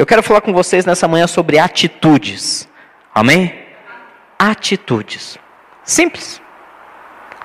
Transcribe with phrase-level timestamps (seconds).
[0.00, 2.66] Eu quero falar com vocês nessa manhã sobre atitudes.
[3.14, 3.52] Amém?
[4.38, 5.38] Atitudes.
[5.84, 6.40] Simples.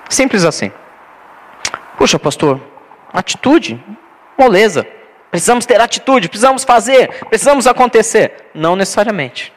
[0.08, 0.72] Simples assim.
[1.98, 2.58] Puxa, pastor,
[3.12, 3.78] atitude,
[4.38, 4.86] moleza.
[5.30, 8.46] Precisamos ter atitude, precisamos fazer, precisamos acontecer.
[8.54, 9.52] Não necessariamente.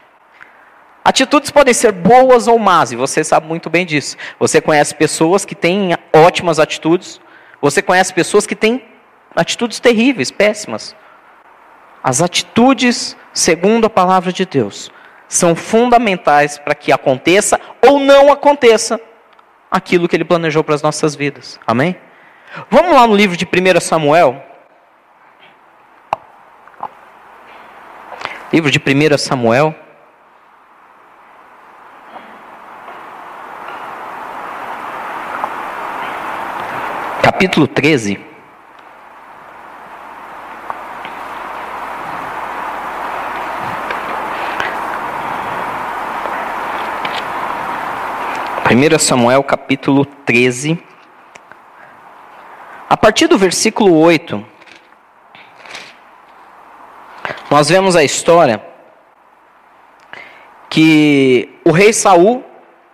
[1.02, 4.18] Atitudes podem ser boas ou más, e você sabe muito bem disso.
[4.38, 7.22] Você conhece pessoas que têm ótimas atitudes,
[7.62, 8.84] você conhece pessoas que têm
[9.34, 10.94] atitudes terríveis, péssimas.
[12.04, 14.92] As atitudes, segundo a palavra de Deus,
[15.28, 19.00] são fundamentais para que aconteça ou não aconteça
[19.70, 21.60] aquilo que ele planejou para as nossas vidas.
[21.68, 21.96] Amém?
[22.70, 24.44] Vamos lá no livro de 1 Samuel.
[28.52, 29.76] Livro de 1 Samuel.
[37.22, 38.29] Capítulo 13.
[48.80, 50.82] Primeiro Samuel capítulo 13.
[52.90, 54.46] A partir do versículo 8,
[57.52, 58.64] nós vemos a história
[60.70, 62.42] que o rei Saul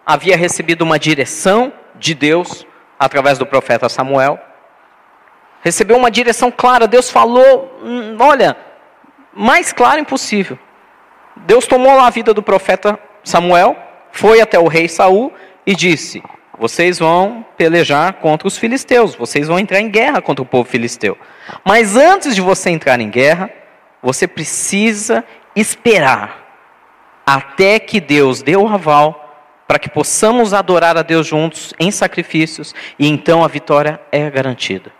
[0.03, 2.66] havia recebido uma direção de Deus
[2.97, 4.39] através do profeta Samuel.
[5.61, 8.58] Recebeu uma direção clara, Deus falou, hum, olha,
[9.31, 10.58] mais claro impossível.
[11.36, 13.77] Deus tomou lá a vida do profeta Samuel,
[14.11, 15.31] foi até o rei Saul
[15.66, 16.21] e disse:
[16.58, 21.17] Vocês vão pelejar contra os filisteus, vocês vão entrar em guerra contra o povo filisteu.
[21.63, 23.49] Mas antes de você entrar em guerra,
[24.02, 25.23] você precisa
[25.55, 26.43] esperar
[27.25, 29.21] até que Deus dê o aval
[29.67, 34.92] para que possamos adorar a Deus juntos em sacrifícios e então a vitória é garantida.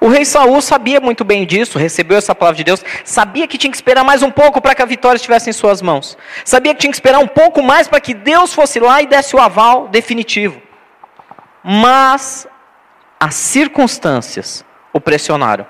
[0.00, 3.70] O rei Saul sabia muito bem disso, recebeu essa palavra de Deus, sabia que tinha
[3.70, 6.16] que esperar mais um pouco para que a vitória estivesse em suas mãos.
[6.44, 9.34] Sabia que tinha que esperar um pouco mais para que Deus fosse lá e desse
[9.34, 10.60] o aval definitivo.
[11.64, 12.46] Mas
[13.18, 15.66] as circunstâncias o pressionaram.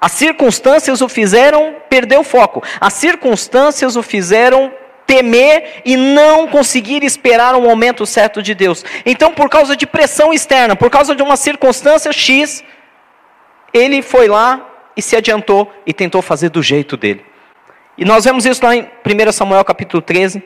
[0.00, 2.62] As circunstâncias o fizeram perder o foco.
[2.80, 4.72] As circunstâncias o fizeram
[5.06, 8.84] temer e não conseguir esperar o momento certo de Deus.
[9.04, 12.62] Então, por causa de pressão externa, por causa de uma circunstância X,
[13.74, 14.64] ele foi lá
[14.96, 17.26] e se adiantou e tentou fazer do jeito dele.
[17.98, 20.42] E nós vemos isso lá em 1 Samuel capítulo 13,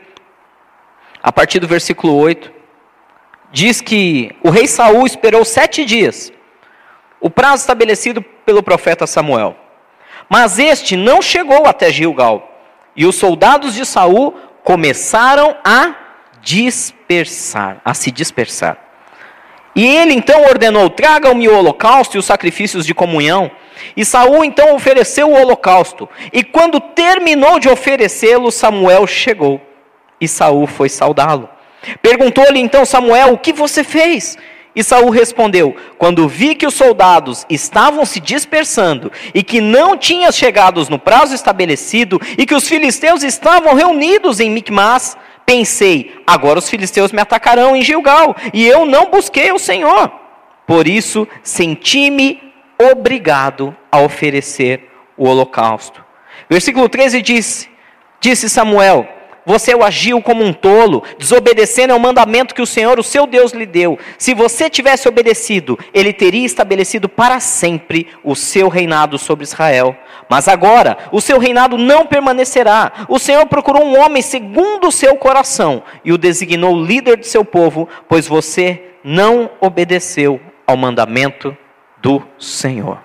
[1.21, 2.51] a partir do versículo 8.
[3.51, 6.33] Diz que o rei Saul esperou sete dias,
[7.19, 9.55] o prazo estabelecido pelo profeta Samuel.
[10.27, 12.47] Mas este não chegou até Gilgal.
[12.95, 15.95] E os soldados de Saul começaram a
[16.41, 18.88] dispersar, a se dispersar.
[19.79, 23.49] E ele então ordenou: tragam-me o holocausto e os sacrifícios de comunhão.
[23.95, 26.09] E Saul então ofereceu o holocausto.
[26.33, 29.61] E quando terminou de oferecê-lo, Samuel chegou.
[30.19, 31.47] E Saul foi saudá-lo.
[32.01, 34.37] Perguntou-lhe então Samuel: O que você fez?
[34.75, 40.29] E Saul respondeu: Quando vi que os soldados estavam se dispersando e que não tinham
[40.29, 45.15] chegado no prazo estabelecido e que os filisteus estavam reunidos em Micmas,
[45.49, 50.11] Pensei, agora os filisteus me atacarão em Gilgal, e eu não busquei o Senhor.
[50.67, 56.05] Por isso, senti-me obrigado a oferecer o holocausto.
[56.47, 57.67] Versículo 13 diz:
[58.21, 59.09] Disse Samuel:
[59.45, 63.51] você o agiu como um tolo, desobedecendo ao mandamento que o Senhor, o seu Deus,
[63.51, 63.97] lhe deu.
[64.17, 69.95] Se você tivesse obedecido, ele teria estabelecido para sempre o seu reinado sobre Israel.
[70.29, 73.05] Mas agora, o seu reinado não permanecerá.
[73.07, 77.43] O Senhor procurou um homem segundo o seu coração e o designou líder de seu
[77.43, 81.57] povo, pois você não obedeceu ao mandamento
[82.01, 82.99] do Senhor.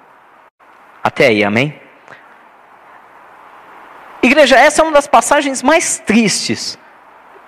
[1.03, 1.84] Até aí, amém?
[4.27, 6.79] Igreja, essa é uma das passagens mais tristes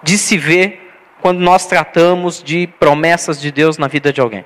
[0.03, 0.93] de se ver
[1.23, 4.45] quando nós tratamos de promessas de Deus na vida de alguém.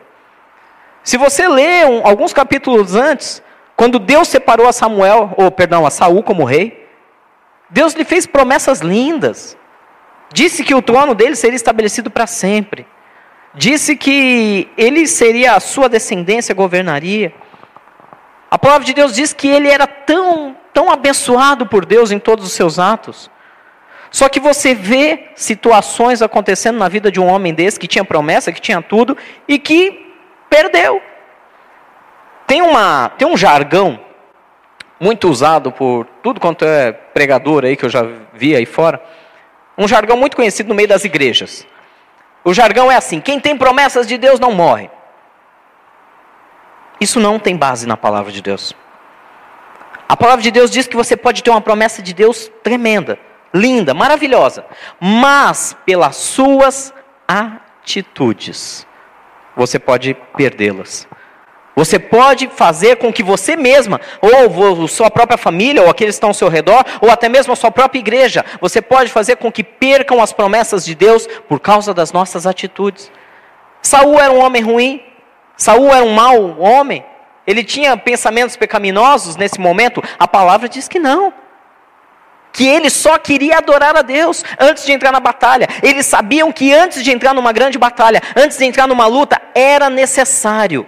[1.02, 3.42] Se você lê um, alguns capítulos antes,
[3.76, 6.88] quando Deus separou a Samuel, ou perdão, a Saul como rei,
[7.68, 9.56] Deus lhe fez promessas lindas.
[10.32, 12.86] Disse que o trono dele seria estabelecido para sempre.
[13.54, 17.32] Disse que ele seria a sua descendência governaria.
[18.48, 22.44] A palavra de Deus diz que ele era tão tão abençoado por Deus em todos
[22.44, 23.30] os seus atos.
[24.10, 28.52] Só que você vê situações acontecendo na vida de um homem desse que tinha promessa,
[28.52, 30.14] que tinha tudo e que
[30.48, 31.00] perdeu.
[32.46, 34.00] Tem, uma, tem um jargão
[34.98, 38.02] muito usado por tudo quanto é pregador aí que eu já
[38.34, 39.00] vi aí fora.
[39.78, 41.66] Um jargão muito conhecido no meio das igrejas.
[42.44, 44.90] O jargão é assim: quem tem promessas de Deus não morre.
[47.00, 48.74] Isso não tem base na palavra de Deus.
[50.10, 53.16] A palavra de Deus diz que você pode ter uma promessa de Deus tremenda,
[53.54, 54.64] linda, maravilhosa,
[54.98, 56.92] mas pelas suas
[57.28, 58.84] atitudes
[59.54, 61.06] você pode perdê-las.
[61.76, 66.30] Você pode fazer com que você mesma, ou sua própria família, ou aqueles que estão
[66.30, 69.62] ao seu redor, ou até mesmo a sua própria igreja, você pode fazer com que
[69.62, 73.12] percam as promessas de Deus por causa das nossas atitudes.
[73.80, 75.04] Saul era um homem ruim,
[75.56, 77.04] Saul era um mau homem,
[77.50, 80.02] ele tinha pensamentos pecaminosos nesse momento?
[80.18, 81.32] A palavra diz que não.
[82.52, 85.68] Que ele só queria adorar a Deus antes de entrar na batalha.
[85.82, 89.88] Eles sabiam que antes de entrar numa grande batalha, antes de entrar numa luta, era
[89.88, 90.86] necessário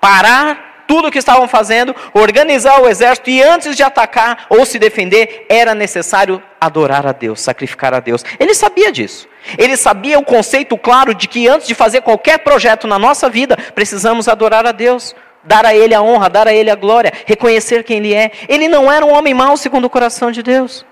[0.00, 4.76] parar tudo o que estavam fazendo, organizar o exército e antes de atacar ou se
[4.76, 8.24] defender, era necessário adorar a Deus, sacrificar a Deus.
[8.40, 9.28] Ele sabia disso.
[9.56, 13.56] Ele sabia o conceito claro de que antes de fazer qualquer projeto na nossa vida,
[13.72, 17.84] precisamos adorar a Deus dar a Ele a honra, dar a Ele a glória, reconhecer
[17.84, 18.30] quem Ele é.
[18.48, 20.84] Ele não era um homem mau segundo o coração de Deus.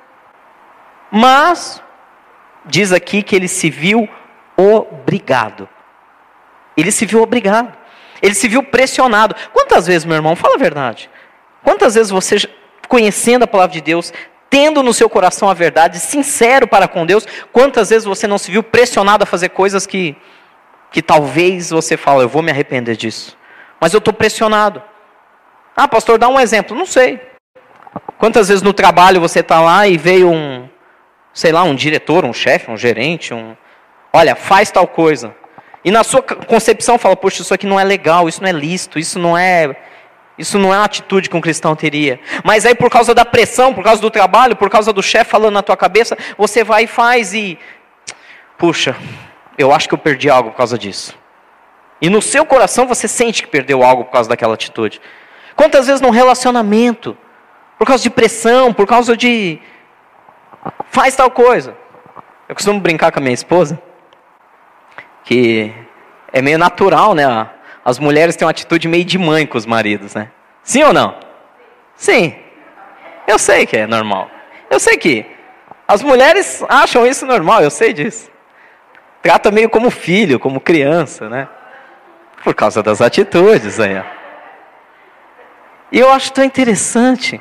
[1.11, 1.83] Mas,
[2.65, 4.09] diz aqui que ele se viu
[4.57, 5.69] obrigado.
[6.77, 7.77] Ele se viu obrigado.
[8.21, 9.35] Ele se viu pressionado.
[9.53, 11.11] Quantas vezes, meu irmão, fala a verdade.
[11.63, 12.37] Quantas vezes você,
[12.89, 14.13] conhecendo a palavra de Deus,
[14.51, 18.51] tendo no seu coração a verdade, sincero para com Deus, quantas vezes você não se
[18.51, 20.17] viu pressionado a fazer coisas que,
[20.91, 23.38] que talvez você fale, eu vou me arrepender disso
[23.81, 24.83] mas eu estou pressionado.
[25.77, 26.77] Ah, pastor, dá um exemplo.
[26.77, 27.21] Não sei.
[28.19, 30.69] Quantas vezes no trabalho você está lá e veio um,
[31.33, 33.57] sei lá, um diretor, um chefe, um gerente, um.
[34.13, 35.35] Olha, faz tal coisa.
[35.85, 38.99] E na sua concepção fala, poxa, isso aqui não é legal, isso não é lícito,
[38.99, 39.77] isso não é.
[40.37, 42.21] Isso não é uma atitude que um cristão teria.
[42.45, 45.55] Mas aí, por causa da pressão, por causa do trabalho, por causa do chefe falando
[45.55, 47.59] na tua cabeça, você vai e faz e.
[48.57, 48.97] Puxa,
[49.57, 51.17] eu acho que eu perdi algo por causa disso.
[52.01, 55.01] E no seu coração você sente que perdeu algo por causa daquela atitude.
[55.57, 57.17] Quantas vezes num relacionamento,
[57.79, 59.59] por causa de pressão, por causa de.
[60.91, 61.77] faz tal coisa.
[62.49, 63.81] Eu costumo brincar com a minha esposa,
[65.25, 65.73] que
[66.33, 67.25] é meio natural, né?
[67.85, 70.31] As mulheres têm uma atitude meio de mãe com os maridos, né?
[70.63, 71.17] Sim ou não?
[71.97, 72.35] Sim.
[73.27, 74.31] Eu sei que é normal.
[74.71, 75.27] Eu sei que
[75.87, 78.31] as mulheres acham isso normal, eu sei disso.
[79.23, 81.49] Trata meio como filho, como criança, né?
[82.49, 84.03] Por causa das atitudes aí.
[85.93, 87.39] E eu acho tão interessante.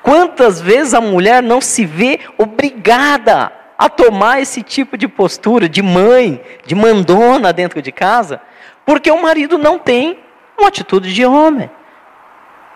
[0.00, 5.82] Quantas vezes a mulher não se vê obrigada a tomar esse tipo de postura de
[5.82, 8.40] mãe, de mandona dentro de casa,
[8.86, 10.20] porque o marido não tem
[10.56, 11.68] uma atitude de homem.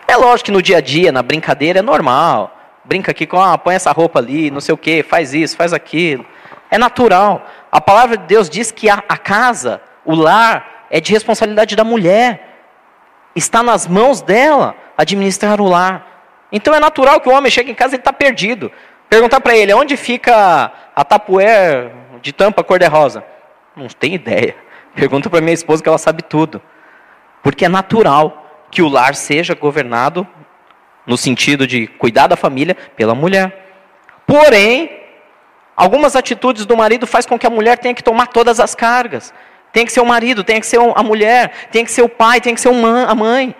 [0.05, 2.59] É lógico que no dia a dia, na brincadeira, é normal.
[2.83, 5.71] Brinca aqui com, ah, põe essa roupa ali, não sei o que, faz isso, faz
[5.71, 6.25] aquilo.
[6.69, 7.47] É natural.
[7.71, 11.83] A palavra de Deus diz que a, a casa, o lar, é de responsabilidade da
[11.83, 12.55] mulher.
[13.35, 16.45] Está nas mãos dela administrar o lar.
[16.51, 18.71] Então é natural que o homem chegue em casa e está perdido.
[19.09, 21.91] Perguntar para ele, onde fica a tapué
[22.21, 23.23] de tampa cor-de-rosa?
[23.75, 24.55] Não tem ideia.
[24.93, 26.61] Pergunta para minha esposa que ela sabe tudo.
[27.41, 30.27] Porque é natural que o lar seja governado
[31.07, 33.79] no sentido de cuidar da família pela mulher.
[34.27, 34.91] Porém,
[35.75, 39.33] algumas atitudes do marido faz com que a mulher tenha que tomar todas as cargas.
[39.73, 42.39] Tem que ser o marido, tem que ser a mulher, tem que ser o pai,
[42.39, 43.55] tem que ser a mãe.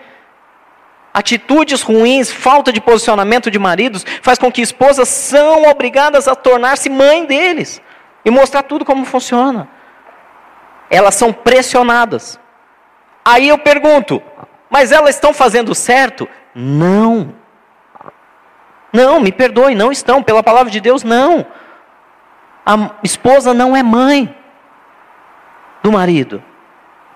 [1.12, 6.88] Atitudes ruins, falta de posicionamento de maridos, faz com que esposas são obrigadas a tornar-se
[6.88, 7.82] mãe deles
[8.24, 9.68] e mostrar tudo como funciona.
[10.88, 12.38] Elas são pressionadas.
[13.24, 14.22] Aí eu pergunto,
[14.70, 16.28] mas elas estão fazendo certo?
[16.54, 17.34] Não.
[18.92, 20.22] Não, me perdoe, não estão.
[20.22, 21.44] Pela palavra de Deus, não.
[22.64, 24.32] A esposa não é mãe
[25.84, 26.42] do marido.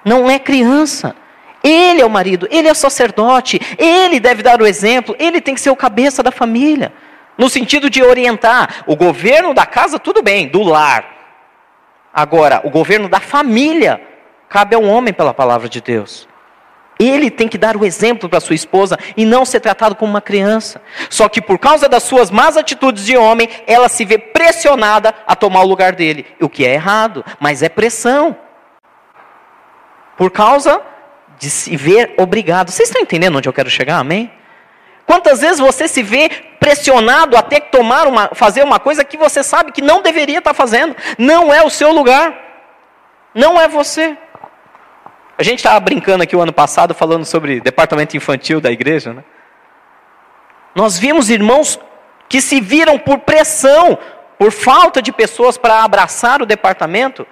[0.04, 1.16] Não é criança.
[1.64, 5.54] Ele é o marido, ele é o sacerdote, ele deve dar o exemplo, ele tem
[5.54, 6.92] que ser o cabeça da família.
[7.37, 8.84] No sentido de orientar.
[8.87, 11.04] O governo da casa, tudo bem, do lar.
[12.12, 14.00] Agora, o governo da família
[14.48, 16.28] cabe ao homem pela palavra de Deus.
[16.98, 20.20] Ele tem que dar o exemplo para sua esposa e não ser tratado como uma
[20.20, 20.82] criança.
[21.08, 25.37] Só que por causa das suas más atitudes de homem, ela se vê pressionada a
[25.37, 26.26] tomar o lugar dele.
[26.40, 28.37] O que é errado, mas é pressão.
[30.18, 30.82] Por causa
[31.38, 32.70] de se ver obrigado.
[32.70, 33.98] Vocês estão entendendo onde eu quero chegar?
[33.98, 34.30] Amém?
[35.06, 39.16] Quantas vezes você se vê pressionado a ter que tomar uma, fazer uma coisa que
[39.16, 40.94] você sabe que não deveria estar fazendo?
[41.16, 42.37] Não é o seu lugar.
[43.32, 44.18] Não é você.
[45.38, 49.22] A gente estava brincando aqui o ano passado falando sobre departamento infantil da igreja, né?
[50.75, 51.78] Nós vimos irmãos
[52.28, 53.96] que se viram por pressão,
[54.37, 57.25] por falta de pessoas para abraçar o departamento,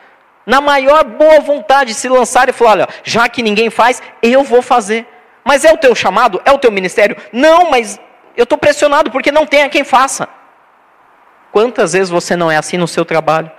[0.47, 4.63] na maior boa vontade, se lançar e falar: olha, já que ninguém faz, eu vou
[4.63, 5.07] fazer.
[5.45, 6.41] Mas é o teu chamado?
[6.45, 7.17] É o teu ministério?
[7.33, 8.01] Não, mas
[8.37, 10.29] Eu estou pressionado porque não tem a quem faça.
[11.51, 13.51] Quantas vezes você não é assim no seu trabalho?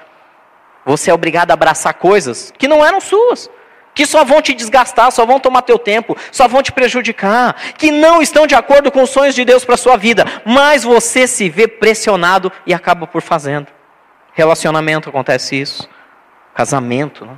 [0.85, 3.49] Você é obrigado a abraçar coisas que não eram suas,
[3.95, 7.89] que só vão te desgastar, só vão tomar teu tempo, só vão te prejudicar, que
[7.89, 11.49] não estão de acordo com os sonhos de Deus para sua vida, mas você se
[11.49, 13.67] vê pressionado e acaba por fazendo.
[14.33, 15.89] Relacionamento acontece isso,
[16.57, 17.37] casamento, né?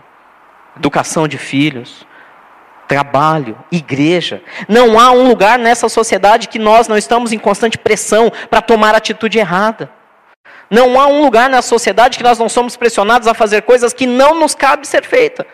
[0.78, 2.08] educação de filhos,
[2.88, 4.42] trabalho, igreja.
[4.70, 8.96] Não há um lugar nessa sociedade que nós não estamos em constante pressão para tomar
[8.96, 9.92] atitude errada.
[10.72, 14.06] Não há um lugar na sociedade que nós não somos pressionados a fazer coisas que
[14.06, 15.46] não nos cabe ser feita.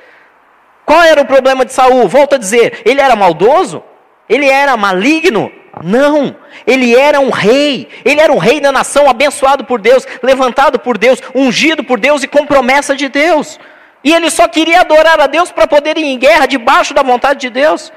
[0.85, 2.07] Qual era o problema de Saul?
[2.07, 3.83] Volto a dizer, ele era maldoso?
[4.29, 5.51] Ele era maligno?
[5.83, 10.79] Não, ele era um rei, ele era um rei da nação, abençoado por Deus, levantado
[10.79, 13.59] por Deus, ungido por Deus e com promessa de Deus.
[14.03, 17.39] E ele só queria adorar a Deus para poder ir em guerra debaixo da vontade
[17.41, 17.91] de Deus.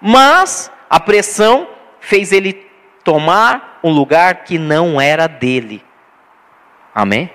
[0.00, 1.68] Mas a pressão
[2.00, 2.54] fez ele
[3.04, 5.84] tomar um lugar que não era dele.
[6.94, 7.30] Amém?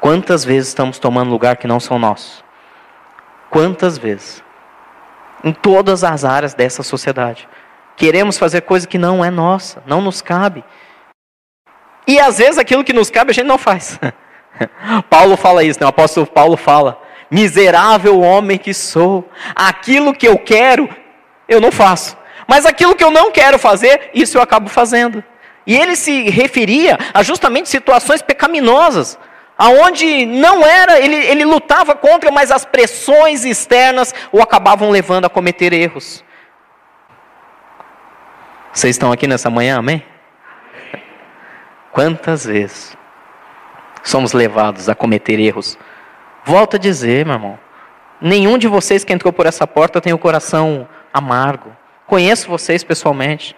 [0.00, 2.44] Quantas vezes estamos tomando lugar que não são nossos?
[3.50, 4.44] Quantas vezes?
[5.42, 7.48] Em todas as áreas dessa sociedade.
[7.96, 10.62] Queremos fazer coisa que não é nossa, não nos cabe.
[12.06, 13.98] E às vezes aquilo que nos cabe a gente não faz.
[15.10, 15.86] Paulo fala isso, né?
[15.86, 17.00] o apóstolo Paulo fala:
[17.30, 20.88] Miserável homem que sou, aquilo que eu quero,
[21.48, 22.16] eu não faço.
[22.46, 25.24] Mas aquilo que eu não quero fazer, isso eu acabo fazendo.
[25.66, 29.18] E ele se referia a justamente situações pecaminosas,
[29.58, 35.30] aonde não era, ele, ele lutava contra, mas as pressões externas o acabavam levando a
[35.30, 36.24] cometer erros.
[38.76, 40.02] Vocês estão aqui nessa manhã, amém?
[41.90, 42.94] Quantas vezes
[44.04, 45.78] somos levados a cometer erros?
[46.44, 47.58] Volto a dizer, meu irmão,
[48.20, 51.74] nenhum de vocês que entrou por essa porta tem o coração amargo.
[52.06, 53.56] Conheço vocês pessoalmente.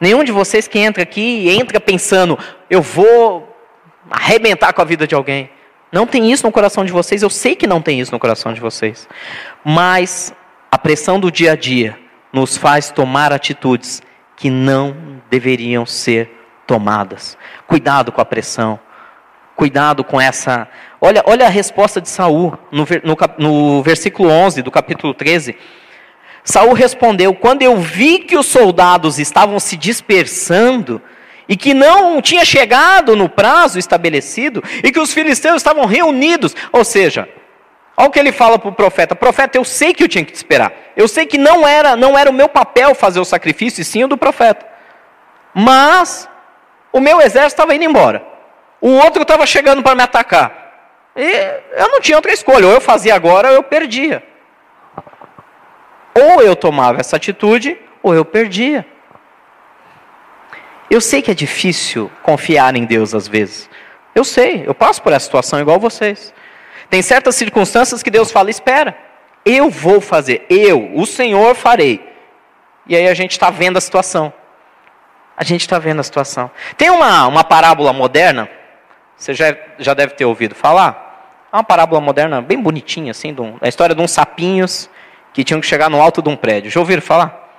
[0.00, 2.38] Nenhum de vocês que entra aqui entra pensando,
[2.70, 3.52] eu vou
[4.08, 5.50] arrebentar com a vida de alguém.
[5.90, 8.52] Não tem isso no coração de vocês, eu sei que não tem isso no coração
[8.52, 9.08] de vocês.
[9.64, 10.32] Mas
[10.70, 11.98] a pressão do dia a dia
[12.32, 14.00] nos faz tomar atitudes
[14.36, 16.30] que não deveriam ser
[16.66, 17.36] tomadas.
[17.66, 18.78] Cuidado com a pressão.
[19.56, 20.68] Cuidado com essa.
[21.00, 25.56] Olha, olha a resposta de Saul no, no, no versículo 11 do capítulo 13.
[26.42, 31.00] Saul respondeu: Quando eu vi que os soldados estavam se dispersando
[31.48, 36.84] e que não tinha chegado no prazo estabelecido e que os filisteus estavam reunidos, ou
[36.84, 37.28] seja,
[37.96, 40.32] olha o que ele fala para o profeta: Profeta, eu sei que eu tinha que
[40.32, 40.72] te esperar.
[40.96, 44.04] Eu sei que não era, não era o meu papel fazer o sacrifício, e sim
[44.04, 44.66] o do profeta.
[45.52, 46.28] Mas
[46.92, 48.24] o meu exército estava indo embora.
[48.80, 50.64] O outro estava chegando para me atacar.
[51.16, 51.30] E
[51.76, 54.22] eu não tinha outra escolha, ou eu fazia agora ou eu perdia.
[56.14, 58.86] Ou eu tomava essa atitude, ou eu perdia.
[60.90, 63.68] Eu sei que é difícil confiar em Deus às vezes.
[64.14, 66.32] Eu sei, eu passo por essa situação igual vocês.
[66.94, 68.96] Tem certas circunstâncias que Deus fala: espera,
[69.44, 72.00] eu vou fazer, eu, o Senhor, farei.
[72.86, 74.32] E aí a gente está vendo a situação.
[75.36, 76.48] A gente está vendo a situação.
[76.76, 78.48] Tem uma, uma parábola moderna,
[79.16, 81.48] você já, já deve ter ouvido falar.
[81.52, 84.88] É uma parábola moderna bem bonitinha, assim, da história de uns sapinhos
[85.32, 86.70] que tinham que chegar no alto de um prédio.
[86.70, 87.58] Já ouviram falar?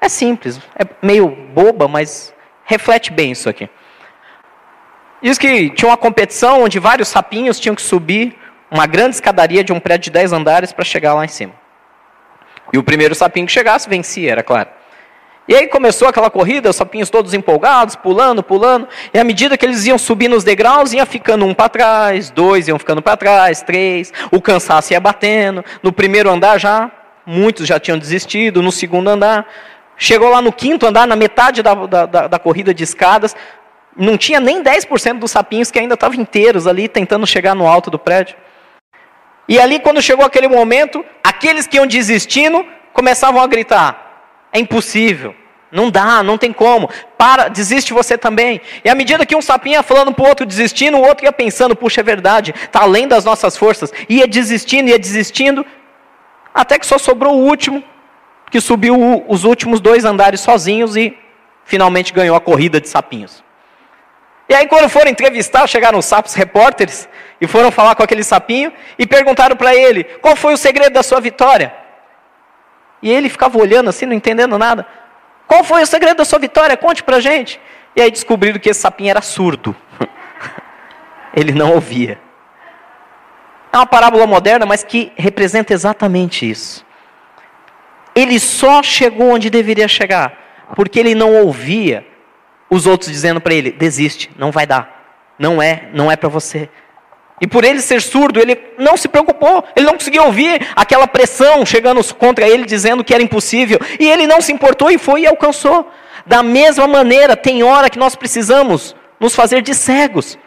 [0.00, 2.32] É simples, é meio boba, mas
[2.64, 3.68] reflete bem isso aqui.
[5.20, 9.72] Diz que tinha uma competição onde vários sapinhos tinham que subir uma grande escadaria de
[9.72, 11.52] um prédio de 10 andares para chegar lá em cima.
[12.72, 14.68] E o primeiro sapinho que chegasse vencia, era claro.
[15.48, 18.88] E aí começou aquela corrida, os sapinhos todos empolgados, pulando, pulando.
[19.14, 22.66] E à medida que eles iam subindo os degraus, ia ficando um para trás, dois
[22.66, 24.12] iam ficando para trás, três.
[24.32, 25.64] O cansaço ia batendo.
[25.82, 26.90] No primeiro andar já
[27.26, 29.46] muitos já tinham desistido, no segundo andar.
[29.98, 33.34] Chegou lá no quinto andar, na metade da, da, da, da corrida de escadas,
[33.96, 37.90] não tinha nem 10% dos sapinhos que ainda estavam inteiros ali, tentando chegar no alto
[37.90, 38.36] do prédio.
[39.48, 45.34] E ali, quando chegou aquele momento, aqueles que iam desistindo começavam a gritar: é impossível,
[45.70, 48.60] não dá, não tem como, para, desiste você também.
[48.84, 51.32] E à medida que um sapinho ia falando para o outro desistindo, o outro ia
[51.32, 55.64] pensando: puxa, é verdade, está além das nossas forças, ia desistindo, ia desistindo,
[56.52, 57.84] até que só sobrou o último,
[58.50, 61.16] que subiu os últimos dois andares sozinhos e
[61.64, 63.45] finalmente ganhou a corrida de sapinhos.
[64.48, 67.08] E aí, quando foram entrevistar, chegaram os sapos repórteres
[67.40, 71.02] e foram falar com aquele sapinho e perguntaram para ele qual foi o segredo da
[71.02, 71.74] sua vitória.
[73.02, 74.86] E ele ficava olhando assim, não entendendo nada.
[75.46, 76.76] Qual foi o segredo da sua vitória?
[76.76, 77.60] Conte para gente.
[77.94, 79.74] E aí descobriram que esse sapinho era surdo.
[81.34, 82.18] ele não ouvia.
[83.72, 86.86] É uma parábola moderna, mas que representa exatamente isso.
[88.14, 90.32] Ele só chegou onde deveria chegar,
[90.74, 92.06] porque ele não ouvia
[92.70, 96.68] os outros dizendo para ele: desiste, não vai dar, não é, não é para você.
[97.40, 101.66] E por ele ser surdo, ele não se preocupou, ele não conseguia ouvir aquela pressão
[101.66, 105.26] chegando contra ele, dizendo que era impossível, e ele não se importou e foi e
[105.26, 105.90] alcançou.
[106.24, 110.38] Da mesma maneira, tem hora que nós precisamos nos fazer de cegos.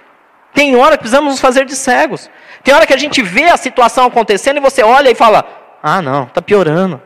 [0.54, 2.30] Tem hora que precisamos nos fazer de cegos.
[2.64, 5.46] Tem hora que a gente vê a situação acontecendo e você olha e fala:
[5.82, 7.02] Ah, não, está piorando.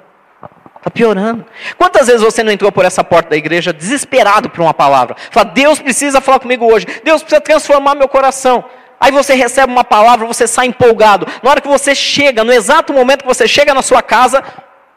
[0.83, 1.45] Está piorando.
[1.77, 5.15] Quantas vezes você não entrou por essa porta da igreja desesperado por uma palavra?
[5.31, 6.85] Fala, Deus precisa falar comigo hoje.
[7.05, 8.65] Deus precisa transformar meu coração.
[8.99, 11.25] Aí você recebe uma palavra, você sai empolgado.
[11.41, 14.43] Na hora que você chega, no exato momento que você chega na sua casa,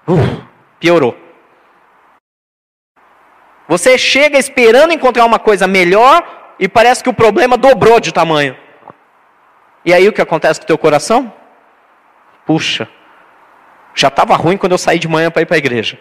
[0.09, 0.43] uh,
[0.81, 1.17] piorou.
[3.69, 6.21] Você chega esperando encontrar uma coisa melhor
[6.59, 8.57] e parece que o problema dobrou de tamanho.
[9.85, 11.33] E aí o que acontece com o teu coração?
[12.45, 12.89] Puxa,
[13.97, 15.99] já estava ruim quando eu saí de manhã para ir para a igreja.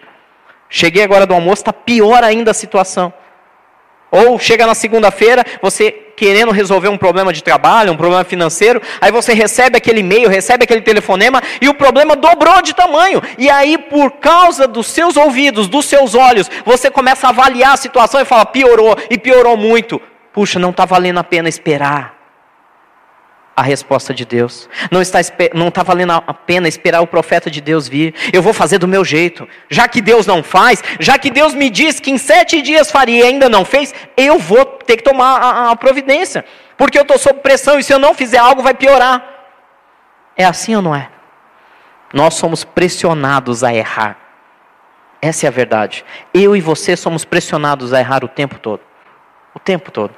[0.69, 3.13] Cheguei agora do almoço, está pior ainda a situação.
[4.11, 9.11] Ou chega na segunda-feira, você querendo resolver um problema de trabalho, um problema financeiro, aí
[9.11, 13.21] você recebe aquele e-mail, recebe aquele telefonema e o problema dobrou de tamanho.
[13.37, 17.77] E aí, por causa dos seus ouvidos, dos seus olhos, você começa a avaliar a
[17.77, 20.01] situação e fala: piorou, e piorou muito.
[20.33, 22.14] Puxa, não está valendo a pena esperar
[23.55, 24.67] a resposta de Deus.
[24.91, 25.19] Não está,
[25.53, 28.13] não está valendo a pena esperar o profeta de Deus vir.
[28.33, 29.47] Eu vou fazer do meu jeito.
[29.69, 33.23] Já que Deus não faz, já que Deus me diz que em sete dias faria
[33.23, 36.43] e ainda não fez, eu vou ter que tomar a, a providência.
[36.75, 39.23] Porque eu estou sob pressão e se eu não fizer algo vai piorar.
[40.35, 41.09] É assim ou não é?
[42.13, 44.17] Nós somos pressionados a errar.
[45.21, 46.03] Essa é a verdade.
[46.33, 48.81] Eu e você somos pressionados a errar o tempo todo.
[49.53, 50.13] O tempo todo.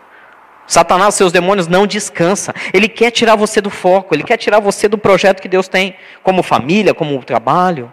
[0.67, 2.53] Satanás, seus demônios, não descansa.
[2.73, 5.95] Ele quer tirar você do foco, ele quer tirar você do projeto que Deus tem,
[6.21, 7.91] como família, como trabalho.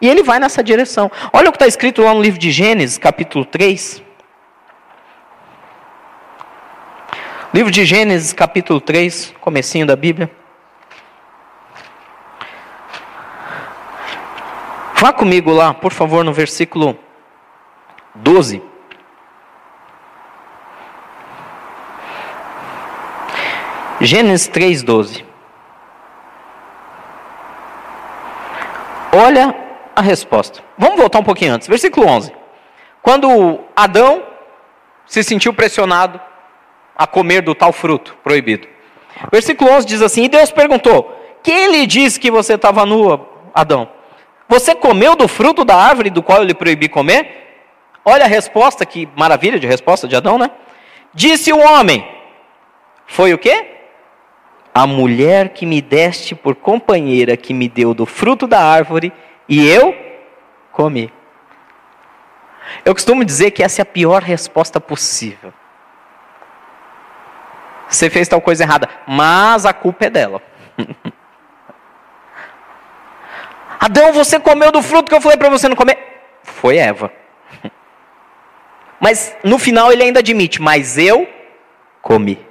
[0.00, 1.10] E ele vai nessa direção.
[1.32, 4.02] Olha o que está escrito lá no livro de Gênesis, capítulo 3.
[7.54, 10.30] Livro de Gênesis, capítulo 3, comecinho da Bíblia.
[15.00, 16.98] Vá comigo lá, por favor, no versículo
[18.14, 18.67] 12.
[24.00, 25.24] Gênesis 3,12.
[29.12, 29.54] Olha
[29.94, 30.62] a resposta.
[30.76, 31.66] Vamos voltar um pouquinho antes.
[31.66, 32.32] Versículo 11.
[33.02, 34.22] Quando Adão
[35.06, 36.20] se sentiu pressionado
[36.96, 38.68] a comer do tal fruto proibido.
[39.32, 43.88] Versículo 11 diz assim: E Deus perguntou: Quem lhe disse que você estava nua, Adão?
[44.48, 47.46] Você comeu do fruto da árvore do qual eu lhe proibi comer?
[48.04, 50.50] Olha a resposta, que maravilha de resposta de Adão, né?
[51.12, 52.06] Disse o homem:
[53.06, 53.77] Foi o quê?
[54.78, 59.12] A mulher que me deste por companheira, que me deu do fruto da árvore,
[59.48, 59.92] e eu
[60.70, 61.12] comi.
[62.84, 65.52] Eu costumo dizer que essa é a pior resposta possível.
[67.88, 70.40] Você fez tal coisa errada, mas a culpa é dela.
[73.80, 75.98] Adão, você comeu do fruto que eu falei para você não comer?
[76.44, 77.12] Foi Eva.
[79.00, 81.28] Mas no final ele ainda admite, mas eu
[82.00, 82.47] comi.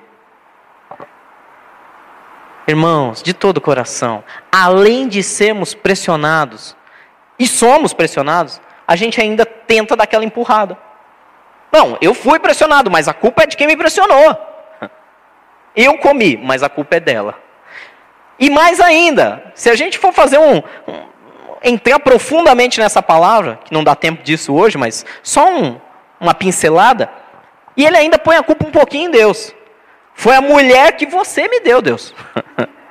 [2.68, 6.76] Irmãos, de todo o coração, além de sermos pressionados,
[7.40, 10.78] e somos pressionados, a gente ainda tenta dar aquela empurrada.
[11.72, 14.36] Não, eu fui pressionado, mas a culpa é de quem me pressionou.
[15.76, 17.36] Eu comi, mas a culpa é dela.
[18.40, 20.64] E mais ainda, se a gente for fazer um,
[21.64, 25.80] entrar profundamente nessa palavra, que não dá tempo disso hoje, mas só um,
[26.20, 27.12] uma pincelada,
[27.76, 29.54] e ele ainda põe a culpa um pouquinho em Deus.
[30.18, 32.12] Foi a mulher que você me deu, Deus.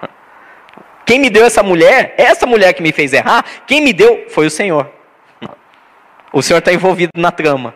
[1.05, 4.47] Quem me deu essa mulher, essa mulher que me fez errar, quem me deu foi
[4.47, 4.91] o Senhor.
[6.33, 7.75] O Senhor está envolvido na trama.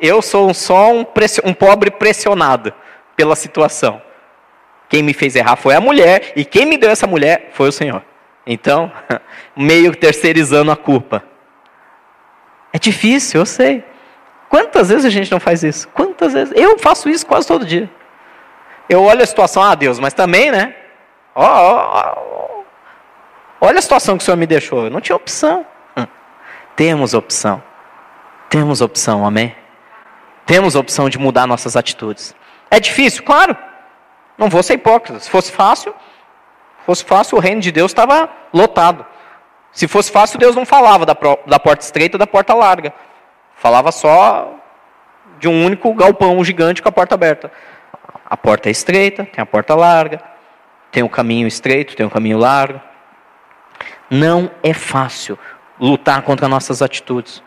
[0.00, 1.04] Eu sou só um,
[1.44, 2.72] um pobre pressionado
[3.16, 4.00] pela situação.
[4.88, 7.72] Quem me fez errar foi a mulher, e quem me deu essa mulher foi o
[7.72, 8.04] Senhor.
[8.46, 8.90] Então,
[9.56, 11.24] meio terceirizando a culpa.
[12.72, 13.84] É difícil, eu sei.
[14.48, 15.88] Quantas vezes a gente não faz isso?
[15.88, 16.54] Quantas vezes?
[16.56, 17.90] Eu faço isso quase todo dia.
[18.88, 20.74] Eu olho a situação, ah, Deus, mas também, né?
[21.34, 22.62] Ó, ó, ó,
[23.60, 24.84] olha a situação que o Senhor me deixou.
[24.84, 25.66] Eu não tinha opção.
[25.96, 26.06] Hum.
[26.74, 27.62] Temos opção.
[28.48, 29.54] Temos opção, amém?
[30.46, 32.34] Temos opção de mudar nossas atitudes.
[32.70, 33.22] É difícil?
[33.22, 33.56] Claro.
[34.38, 35.20] Não vou ser hipócrita.
[35.20, 35.94] Se fosse fácil,
[36.86, 39.04] fosse fácil, o reino de Deus estava lotado.
[39.72, 42.94] Se fosse fácil, Deus não falava da, da porta estreita ou da porta larga.
[43.56, 44.54] Falava só
[45.38, 47.52] de um único galpão gigante com a porta aberta.
[48.28, 50.20] A porta é estreita, tem a porta larga,
[50.92, 52.78] tem o caminho estreito, tem o caminho largo.
[54.10, 55.38] Não é fácil
[55.80, 57.42] lutar contra nossas atitudes,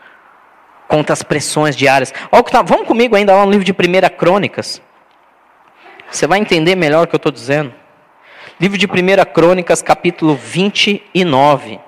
[0.88, 2.12] contra as pressões diárias.
[2.50, 4.82] Tá, vamos comigo ainda lá no livro de 1 Crônicas.
[6.10, 7.72] Você vai entender melhor o que eu estou dizendo.
[8.58, 8.90] Livro de 1
[9.32, 11.78] Crônicas, capítulo 29.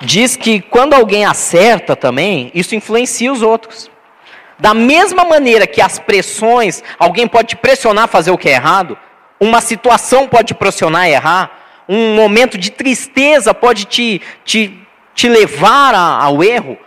[0.00, 3.89] Diz que quando alguém acerta também, isso influencia os outros.
[4.60, 8.52] Da mesma maneira que as pressões, alguém pode te pressionar a fazer o que é
[8.52, 8.96] errado,
[9.40, 11.50] uma situação pode te pressionar a errar,
[11.88, 14.78] um momento de tristeza pode te, te,
[15.14, 16.78] te levar a, ao erro,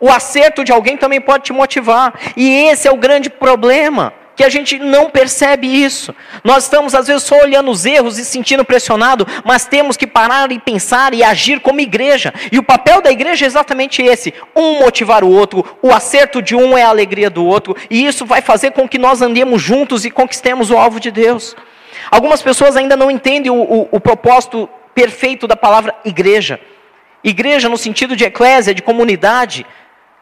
[0.00, 2.12] o acerto de alguém também pode te motivar.
[2.36, 6.14] E esse é o grande problema que a gente não percebe isso.
[6.42, 10.50] Nós estamos, às vezes, só olhando os erros e sentindo pressionado, mas temos que parar
[10.50, 12.32] e pensar e agir como igreja.
[12.50, 16.56] E o papel da igreja é exatamente esse: um motivar o outro, o acerto de
[16.56, 20.04] um é a alegria do outro, e isso vai fazer com que nós andemos juntos
[20.04, 21.56] e conquistemos o alvo de Deus.
[22.10, 26.60] Algumas pessoas ainda não entendem o, o, o propósito perfeito da palavra igreja.
[27.22, 29.64] Igreja, no sentido de eclésia, de comunidade,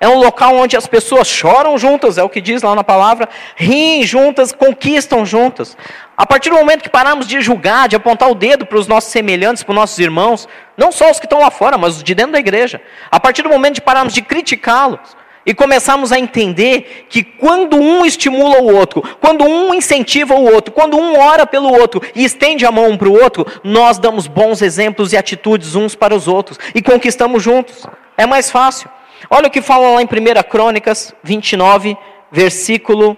[0.03, 3.29] é um local onde as pessoas choram juntas, é o que diz lá na palavra,
[3.55, 5.77] riem juntas, conquistam juntas.
[6.17, 9.13] A partir do momento que paramos de julgar, de apontar o dedo para os nossos
[9.13, 12.17] semelhantes, para os nossos irmãos, não só os que estão lá fora, mas os de
[12.17, 12.83] dentro da igreja.
[13.13, 14.99] A partir do momento de pararmos de criticá-los
[15.47, 20.75] e começarmos a entender que quando um estimula o outro, quando um incentiva o outro,
[20.75, 24.27] quando um ora pelo outro e estende a mão um para o outro, nós damos
[24.27, 27.87] bons exemplos e atitudes uns para os outros e conquistamos juntos.
[28.17, 28.91] É mais fácil.
[29.31, 30.09] Olha o que fala lá em 1
[30.49, 31.97] Crônicas 29,
[32.31, 33.17] versículo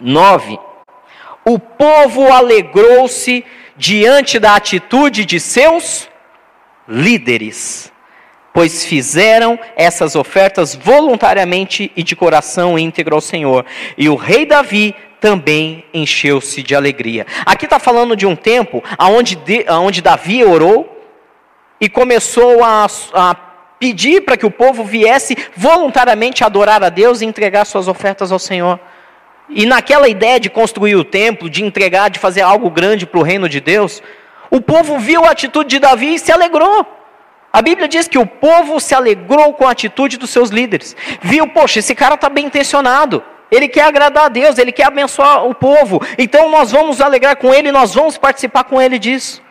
[0.00, 0.58] 9.
[1.44, 3.44] O povo alegrou-se
[3.76, 6.08] diante da atitude de seus
[6.86, 7.92] líderes,
[8.52, 13.64] pois fizeram essas ofertas voluntariamente e de coração íntegro ao Senhor.
[13.96, 17.26] E o rei Davi também encheu-se de alegria.
[17.46, 20.88] Aqui está falando de um tempo onde, onde Davi orou
[21.80, 23.34] e começou a, a
[23.82, 28.38] pedir para que o povo viesse voluntariamente adorar a Deus e entregar suas ofertas ao
[28.38, 28.78] Senhor.
[29.48, 33.24] E naquela ideia de construir o templo, de entregar, de fazer algo grande para o
[33.24, 34.00] reino de Deus,
[34.48, 36.86] o povo viu a atitude de Davi e se alegrou.
[37.52, 40.94] A Bíblia diz que o povo se alegrou com a atitude dos seus líderes.
[41.20, 43.20] Viu, poxa, esse cara está bem intencionado.
[43.50, 46.00] Ele quer agradar a Deus, ele quer abençoar o povo.
[46.16, 49.42] Então nós vamos alegrar com ele, nós vamos participar com ele disso.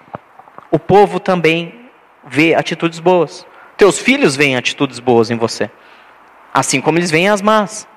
[0.71, 1.81] O povo também
[2.25, 3.50] vê atitudes boas.
[3.81, 5.67] Teus filhos veem atitudes boas em você,
[6.53, 7.87] assim como eles veem as más.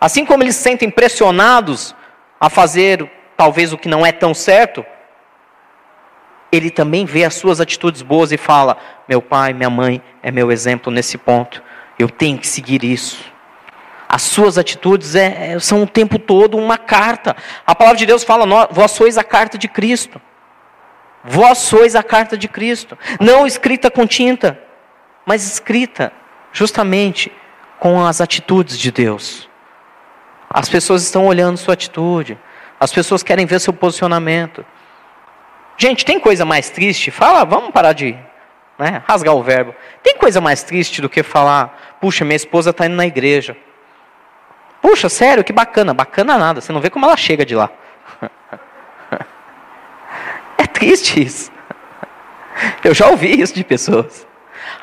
[0.00, 1.94] Assim como eles se sentem pressionados
[2.40, 4.84] a fazer talvez o que não é tão certo,
[6.50, 8.76] ele também vê as suas atitudes boas e fala:
[9.08, 11.62] meu pai, minha mãe é meu exemplo nesse ponto,
[12.00, 13.24] eu tenho que seguir isso.
[14.08, 17.36] As suas atitudes é, é são o tempo todo uma carta.
[17.64, 20.20] A palavra de Deus fala: vós sois a carta de Cristo.
[21.22, 24.58] Vós sois a carta de Cristo, não escrita com tinta,
[25.24, 26.12] mas escrita
[26.52, 27.32] justamente
[27.78, 29.48] com as atitudes de Deus.
[30.48, 32.38] As pessoas estão olhando sua atitude,
[32.78, 34.64] as pessoas querem ver seu posicionamento.
[35.78, 37.10] Gente, tem coisa mais triste?
[37.10, 38.16] Fala, vamos parar de
[38.78, 39.74] né, rasgar o verbo.
[40.02, 43.56] Tem coisa mais triste do que falar, puxa, minha esposa está indo na igreja.
[44.80, 45.94] Puxa, sério, que bacana.
[45.94, 47.70] Bacana nada, você não vê como ela chega de lá.
[50.58, 51.50] É triste isso.
[52.84, 54.24] Eu já ouvi isso de pessoas.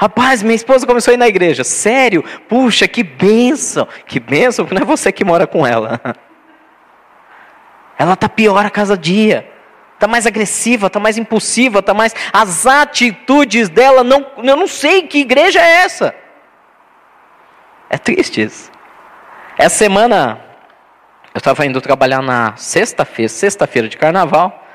[0.02, 1.62] Rapaz, minha esposa começou a ir na igreja.
[1.66, 2.24] Sério?
[2.48, 3.86] Puxa, que bênção.
[4.08, 6.00] Que bênção, porque não é você que mora com ela.
[7.98, 9.52] Ela está pior a cada dia.
[9.96, 12.16] Está mais agressiva, está mais impulsiva, está mais.
[12.32, 16.16] As atitudes dela, não, eu não sei que igreja é essa.
[17.90, 18.72] É triste isso.
[19.58, 20.40] Essa semana,
[21.34, 24.66] eu estava indo trabalhar na sexta-feira, sexta-feira de carnaval.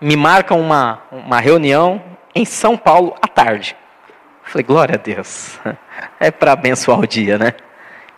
[0.00, 2.02] Me marcam uma, uma reunião
[2.34, 3.76] em São Paulo à tarde.
[4.46, 5.58] Falei, glória a Deus.
[6.20, 7.54] É para abençoar o dia, né?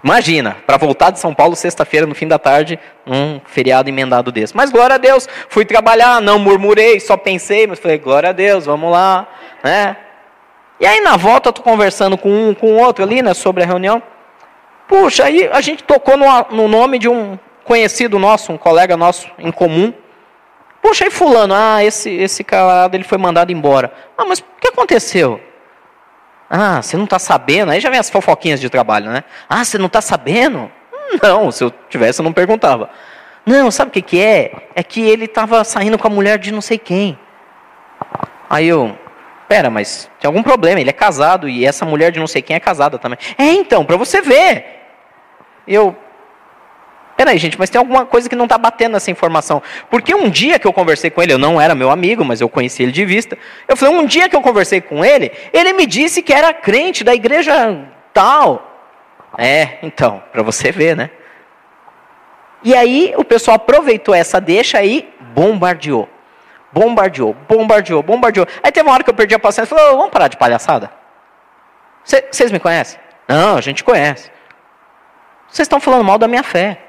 [0.03, 4.57] Imagina, para voltar de São Paulo sexta-feira no fim da tarde, um feriado emendado desse.
[4.57, 8.67] Mas glória a Deus, fui trabalhar, não murmurei, só pensei, mas falei, glória a Deus,
[8.67, 9.27] vamos lá,
[9.63, 9.97] né?
[10.81, 13.67] E aí na volta eu tô conversando com um, com outro ali, né, sobre a
[13.67, 14.01] reunião.
[14.87, 19.29] Puxa, aí a gente tocou no, no nome de um conhecido nosso, um colega nosso
[19.39, 19.93] em comum.
[20.81, 23.93] Puxa, aí fulano, ah, esse, esse camarada ele foi mandado embora.
[24.17, 25.41] Ah, mas o que aconteceu?
[26.51, 27.71] Ah, você não está sabendo?
[27.71, 29.25] Aí já vem as fofoquinhas de trabalho, né?
[29.49, 30.71] Ah, você não está sabendo?
[31.23, 32.91] Não, se eu tivesse eu não perguntava.
[33.45, 34.53] Não, sabe o que, que é?
[34.75, 37.19] É que ele estava saindo com a mulher de não sei quem.
[38.49, 38.97] Aí eu,
[39.49, 42.57] pera, mas tem algum problema, ele é casado e essa mulher de não sei quem
[42.57, 43.19] é casada também.
[43.37, 44.77] É então, para você ver.
[45.67, 45.97] Eu,
[47.19, 49.61] Peraí, gente, mas tem alguma coisa que não está batendo nessa informação.
[49.91, 52.49] Porque um dia que eu conversei com ele, eu não era meu amigo, mas eu
[52.49, 53.37] conheci ele de vista.
[53.67, 57.03] Eu falei, um dia que eu conversei com ele, ele me disse que era crente
[57.03, 58.87] da igreja Tal.
[59.37, 61.11] É, então, para você ver, né?
[62.63, 66.09] E aí o pessoal aproveitou essa deixa aí, bombardeou.
[66.73, 68.47] Bombardeou, bombardeou, bombardeou.
[68.63, 70.89] Aí teve uma hora que eu perdi a paciência e falei, vamos parar de palhaçada.
[72.05, 73.01] Vocês me conhecem?
[73.27, 74.31] Não, a gente conhece.
[75.49, 76.85] Vocês estão falando mal da minha fé.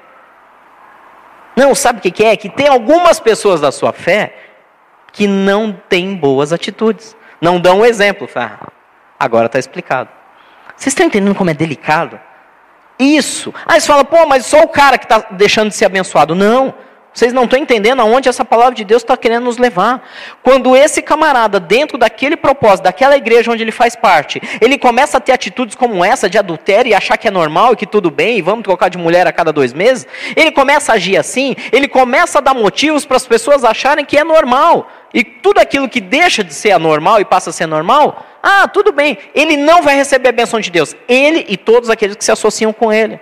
[1.60, 2.34] Não, sabe o que é?
[2.38, 4.34] Que tem algumas pessoas da sua fé
[5.12, 7.14] que não têm boas atitudes.
[7.38, 8.26] Não dão um exemplo.
[8.34, 8.68] Ah,
[9.18, 10.08] agora está explicado.
[10.74, 12.18] Vocês estão entendendo como é delicado?
[12.98, 13.52] Isso.
[13.66, 16.34] Aí você fala, pô, mas só o cara que está deixando de ser abençoado.
[16.34, 16.72] Não.
[17.12, 20.08] Vocês não estão entendendo aonde essa palavra de Deus está querendo nos levar.
[20.44, 25.20] Quando esse camarada, dentro daquele propósito, daquela igreja onde ele faz parte, ele começa a
[25.20, 28.38] ter atitudes como essa de adultério e achar que é normal e que tudo bem,
[28.38, 31.88] e vamos trocar de mulher a cada dois meses, ele começa a agir assim, ele
[31.88, 34.88] começa a dar motivos para as pessoas acharem que é normal.
[35.12, 38.92] E tudo aquilo que deixa de ser anormal e passa a ser normal, ah, tudo
[38.92, 40.94] bem, ele não vai receber a benção de Deus.
[41.08, 43.20] Ele e todos aqueles que se associam com ele.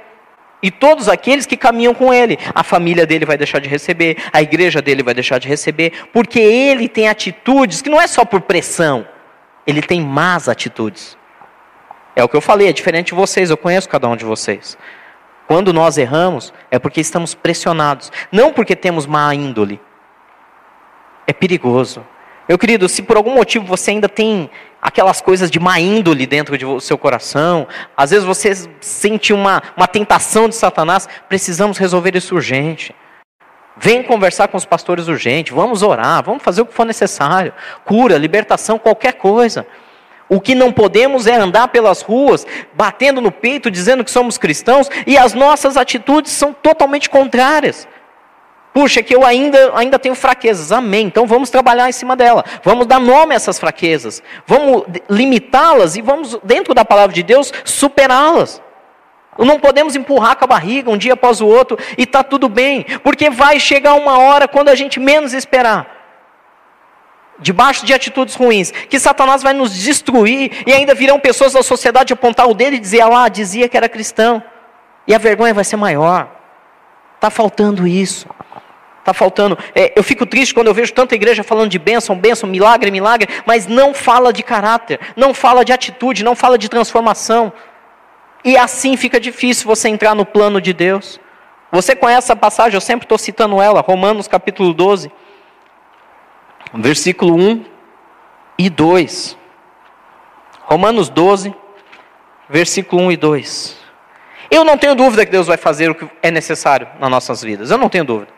[0.62, 2.38] E todos aqueles que caminham com ele.
[2.54, 6.40] A família dele vai deixar de receber, a igreja dele vai deixar de receber, porque
[6.40, 9.06] ele tem atitudes que não é só por pressão,
[9.66, 11.16] ele tem más atitudes.
[12.16, 14.76] É o que eu falei, é diferente de vocês, eu conheço cada um de vocês.
[15.46, 19.80] Quando nós erramos, é porque estamos pressionados, não porque temos má índole.
[21.26, 22.04] É perigoso.
[22.48, 26.56] Meu querido, se por algum motivo você ainda tem aquelas coisas de má índole dentro
[26.56, 32.34] do seu coração, às vezes você sente uma, uma tentação de Satanás, precisamos resolver isso
[32.34, 32.94] urgente.
[33.76, 37.52] Vem conversar com os pastores urgente, vamos orar, vamos fazer o que for necessário.
[37.84, 39.66] Cura, libertação, qualquer coisa.
[40.28, 44.90] O que não podemos é andar pelas ruas, batendo no peito, dizendo que somos cristãos,
[45.06, 47.88] e as nossas atitudes são totalmente contrárias.
[48.72, 50.70] Puxa, que eu ainda, ainda tenho fraquezas.
[50.70, 51.06] Amém.
[51.06, 52.44] Então vamos trabalhar em cima dela.
[52.62, 54.22] Vamos dar nome a essas fraquezas.
[54.46, 58.62] Vamos limitá-las e vamos, dentro da palavra de Deus, superá-las.
[59.38, 62.84] Não podemos empurrar com a barriga um dia após o outro e está tudo bem,
[63.04, 65.98] porque vai chegar uma hora quando a gente menos esperar
[67.38, 72.12] debaixo de atitudes ruins, que Satanás vai nos destruir e ainda virão pessoas da sociedade
[72.12, 74.42] apontar o dedo e dizer, ah lá, dizia que era cristão.
[75.06, 76.28] E a vergonha vai ser maior.
[77.14, 78.26] Está faltando isso.
[79.08, 79.58] Está faltando.
[79.74, 83.26] É, eu fico triste quando eu vejo tanta igreja falando de bênção, bênção, milagre, milagre,
[83.46, 87.50] mas não fala de caráter, não fala de atitude, não fala de transformação.
[88.44, 91.18] E assim fica difícil você entrar no plano de Deus.
[91.72, 95.10] Você conhece a passagem, eu sempre estou citando ela, Romanos capítulo 12,
[96.74, 97.64] versículo 1
[98.58, 99.38] e 2.
[100.64, 101.54] Romanos 12,
[102.46, 103.78] versículo 1 e 2.
[104.50, 107.70] Eu não tenho dúvida que Deus vai fazer o que é necessário nas nossas vidas,
[107.70, 108.37] eu não tenho dúvida.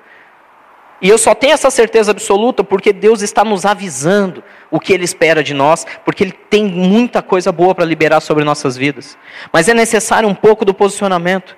[1.03, 5.05] E eu só tenho essa certeza absoluta porque Deus está nos avisando o que Ele
[5.05, 9.17] espera de nós, porque Ele tem muita coisa boa para liberar sobre nossas vidas.
[9.53, 11.57] Mas é necessário um pouco do posicionamento.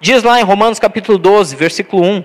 [0.00, 2.24] Diz lá em Romanos capítulo 12, versículo 1: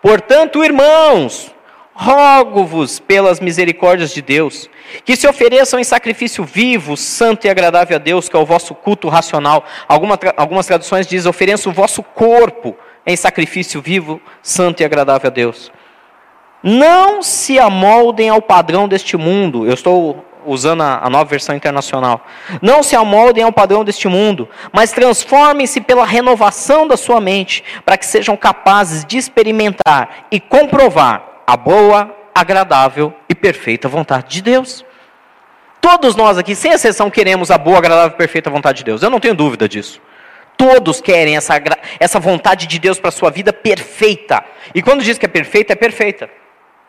[0.00, 1.52] Portanto, irmãos,
[1.94, 4.68] rogo-vos pelas misericórdias de Deus,
[5.04, 8.74] que se ofereçam em sacrifício vivo, santo e agradável a Deus, que é o vosso
[8.74, 9.64] culto racional.
[9.88, 15.32] Alguma, algumas traduções dizem: ofereça o vosso corpo em sacrifício vivo, santo e agradável a
[15.32, 15.72] Deus.
[16.66, 19.66] Não se amoldem ao padrão deste mundo.
[19.66, 22.24] Eu estou usando a, nova versão internacional.
[22.62, 27.98] Não se amoldem ao padrão deste mundo, mas transformem-se pela renovação da sua mente, para
[27.98, 34.86] que sejam capazes de experimentar e comprovar a boa, agradável e perfeita vontade de Deus.
[35.82, 39.02] Todos nós aqui, sem exceção, queremos a boa, agradável e perfeita vontade de Deus.
[39.02, 40.00] Eu não tenho dúvida disso.
[40.56, 41.60] Todos querem essa,
[42.00, 44.42] essa vontade de Deus para a sua vida perfeita.
[44.74, 46.30] E quando diz que é perfeita, é perfeita.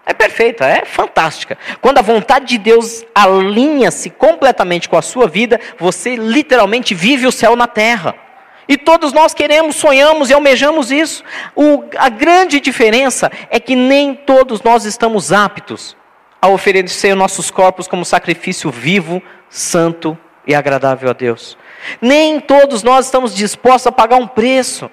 [0.06, 1.58] É perfeita, é fantástica.
[1.82, 7.32] Quando a vontade de Deus alinha-se completamente com a sua vida, você literalmente vive o
[7.32, 8.14] céu na terra.
[8.68, 11.24] E todos nós queremos, sonhamos e almejamos isso.
[11.56, 15.98] O, a grande diferença é que nem todos nós estamos aptos
[16.42, 21.58] a oferecer nossos corpos como sacrifício vivo, santo e agradável a Deus.
[22.00, 24.90] Nem todos nós estamos dispostos a pagar um preço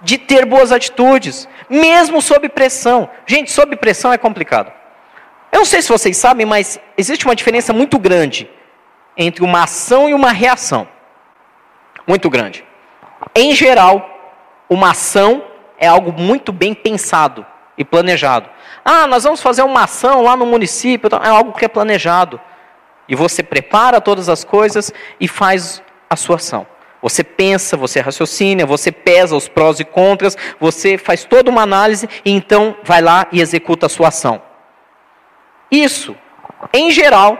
[0.00, 3.08] de ter boas atitudes, mesmo sob pressão.
[3.26, 4.72] Gente, sob pressão é complicado.
[5.50, 8.48] Eu não sei se vocês sabem, mas existe uma diferença muito grande
[9.16, 10.86] entre uma ação e uma reação.
[12.06, 12.64] Muito grande.
[13.34, 14.08] Em geral,
[14.68, 15.44] uma ação
[15.78, 17.44] é algo muito bem pensado
[17.76, 18.48] e planejado.
[18.84, 22.40] Ah, nós vamos fazer uma ação lá no município, é algo que é planejado.
[23.08, 26.66] E você prepara todas as coisas e faz a sua ação.
[27.00, 32.08] Você pensa, você raciocina, você pesa os prós e contras, você faz toda uma análise
[32.24, 34.42] e então vai lá e executa a sua ação.
[35.70, 36.16] Isso,
[36.72, 37.38] em geral,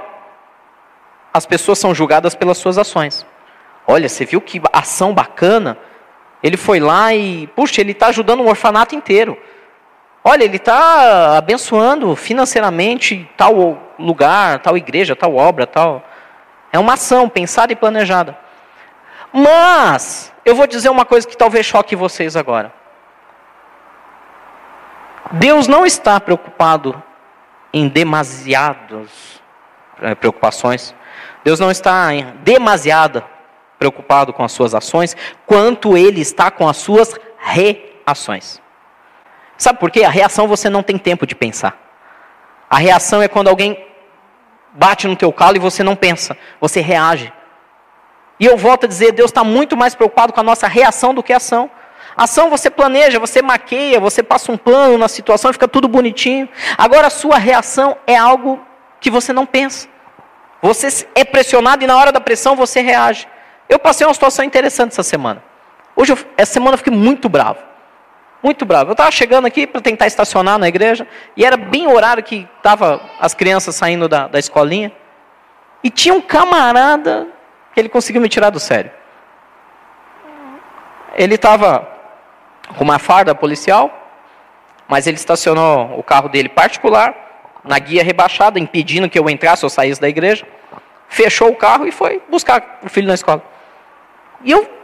[1.33, 3.27] as pessoas são julgadas pelas suas ações.
[3.87, 5.79] Olha, você viu que ação bacana?
[6.43, 9.37] Ele foi lá e, puxa, ele está ajudando um orfanato inteiro.
[10.23, 16.05] Olha, ele está abençoando financeiramente tal lugar, tal igreja, tal obra, tal.
[16.73, 18.39] É uma ação pensada e planejada.
[19.33, 22.73] Mas, eu vou dizer uma coisa que talvez choque vocês agora.
[25.33, 27.03] Deus não está preocupado
[27.73, 29.43] em demasiadas
[30.01, 30.95] eh, preocupações.
[31.45, 33.25] Deus não está em demasiada
[33.79, 38.61] preocupado com as suas ações, quanto ele está com as suas reações.
[39.57, 40.05] Sabe por quê?
[40.05, 41.77] A reação você não tem tempo de pensar.
[42.69, 43.87] A reação é quando alguém
[44.73, 47.33] bate no teu calo e você não pensa, você reage.
[48.39, 51.23] E eu volto a dizer, Deus está muito mais preocupado com a nossa reação do
[51.23, 51.71] que ação.
[52.17, 56.49] Ação você planeja, você maqueia, você passa um plano na situação, fica tudo bonitinho.
[56.77, 58.61] Agora a sua reação é algo
[59.01, 59.89] que você não pensa.
[60.61, 63.29] Você é pressionado e na hora da pressão você reage.
[63.69, 65.43] Eu passei uma situação interessante essa semana.
[65.95, 67.59] Hoje, eu, essa semana eu fiquei muito bravo.
[68.43, 68.91] Muito bravo.
[68.91, 72.49] Eu estava chegando aqui para tentar estacionar na igreja, e era bem o horário que
[72.57, 74.93] estavam as crianças saindo da, da escolinha.
[75.83, 77.27] E tinha um camarada
[77.81, 78.91] ele conseguiu me tirar do sério.
[81.15, 81.89] Ele estava
[82.77, 83.91] com uma farda policial,
[84.87, 87.15] mas ele estacionou o carro dele particular
[87.65, 90.47] na guia rebaixada, impedindo que eu entrasse ou saísse da igreja.
[91.09, 93.43] Fechou o carro e foi buscar o filho na escola.
[94.43, 94.79] E eu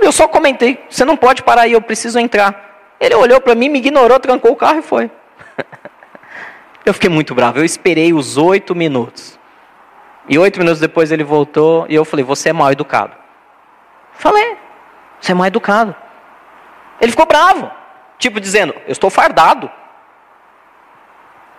[0.00, 2.94] eu só comentei, você não pode parar aí, eu preciso entrar.
[3.00, 5.10] Ele olhou para mim, me ignorou, trancou o carro e foi.
[6.84, 7.58] eu fiquei muito bravo.
[7.58, 9.38] Eu esperei os oito minutos.
[10.28, 13.12] E oito minutos depois ele voltou e eu falei, você é mal educado.
[14.12, 14.56] Falei,
[15.20, 15.94] você é mal educado.
[17.00, 17.70] Ele ficou bravo,
[18.18, 19.70] tipo dizendo: Eu estou fardado.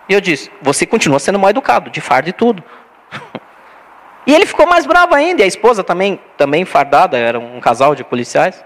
[0.10, 2.64] E eu disse: Você continua sendo mal educado, de fardo e tudo.
[4.26, 7.94] e ele ficou mais bravo ainda, e a esposa também, também fardada, era um casal
[7.94, 8.64] de policiais.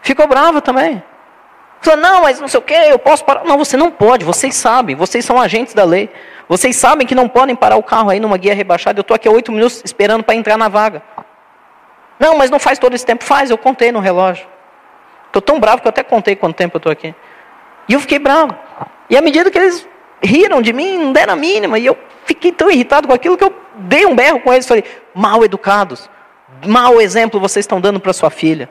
[0.00, 1.02] Ficou brava também.
[1.80, 3.44] Falou: Não, mas não sei o que, eu posso parar.
[3.44, 6.10] Não, você não pode, vocês sabem, vocês são agentes da lei.
[6.48, 8.98] Vocês sabem que não podem parar o carro aí numa guia rebaixada.
[8.98, 11.02] Eu estou aqui há oito minutos esperando para entrar na vaga.
[12.18, 13.22] Não, mas não faz todo esse tempo.
[13.22, 14.46] Faz, eu contei no relógio.
[15.26, 17.14] Estou tão bravo que eu até contei quanto tempo eu estou aqui.
[17.86, 18.56] E eu fiquei bravo.
[19.10, 19.86] E à medida que eles
[20.22, 21.78] riram de mim, não deram a mínima.
[21.78, 24.66] E eu fiquei tão irritado com aquilo que eu dei um berro com eles.
[24.66, 24.84] Falei,
[25.14, 26.08] mal educados.
[26.66, 28.70] Mau exemplo vocês estão dando para sua filha.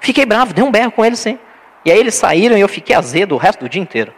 [0.00, 1.38] Fiquei bravo, dei um berro com eles sim.
[1.84, 4.12] E aí eles saíram e eu fiquei azedo o resto do dia inteiro.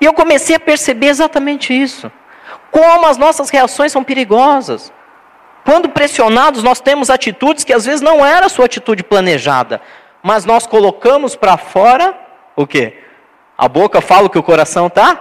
[0.00, 2.10] E eu comecei a perceber exatamente isso.
[2.70, 4.92] Como as nossas reações são perigosas.
[5.64, 9.80] Quando pressionados, nós temos atitudes que às vezes não era a sua atitude planejada,
[10.22, 12.16] mas nós colocamos para fora
[12.54, 13.02] o quê?
[13.58, 15.18] A boca fala o que o coração tá?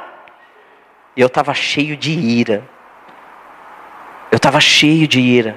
[1.16, 2.68] E eu estava cheio de ira.
[4.32, 5.56] Eu estava cheio de ira.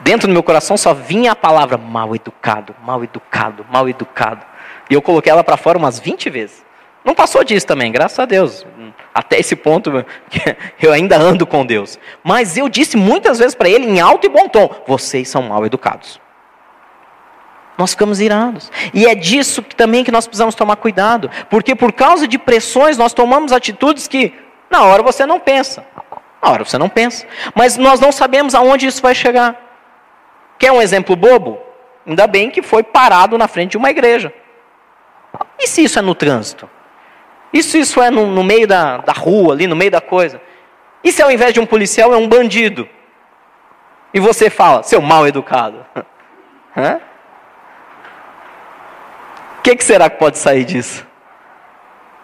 [0.00, 4.44] Dentro do meu coração só vinha a palavra mal educado, mal educado, mal educado.
[4.90, 6.64] E eu coloquei ela para fora umas 20 vezes.
[7.04, 8.66] Não passou disso também, graças a Deus.
[9.14, 10.04] Até esse ponto
[10.80, 11.98] eu ainda ando com Deus.
[12.22, 15.66] Mas eu disse muitas vezes para ele, em alto e bom tom: vocês são mal
[15.66, 16.20] educados
[17.76, 18.70] nós ficamos irados.
[18.92, 22.96] E é disso que, também que nós precisamos tomar cuidado, porque por causa de pressões
[22.96, 24.32] nós tomamos atitudes que
[24.70, 25.84] na hora você não pensa.
[26.42, 29.56] Na hora você não pensa, mas nós não sabemos aonde isso vai chegar.
[30.58, 31.58] Quer um exemplo bobo?
[32.06, 34.32] Ainda bem que foi parado na frente de uma igreja.
[35.58, 36.68] E se isso é no trânsito?
[37.60, 40.40] Se isso é no, no meio da, da rua, ali no meio da coisa?
[41.02, 42.88] E se ao invés de um policial é um bandido?
[44.14, 45.84] E você fala, seu mal educado.
[49.58, 51.06] O que, que será que pode sair disso?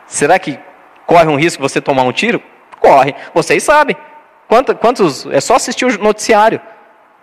[0.08, 0.58] Será que
[1.06, 2.42] corre um risco você tomar um tiro?
[2.80, 3.14] Corre.
[3.32, 3.96] Vocês sabem.
[4.48, 6.60] Quantos, quantos é só assistir o noticiário.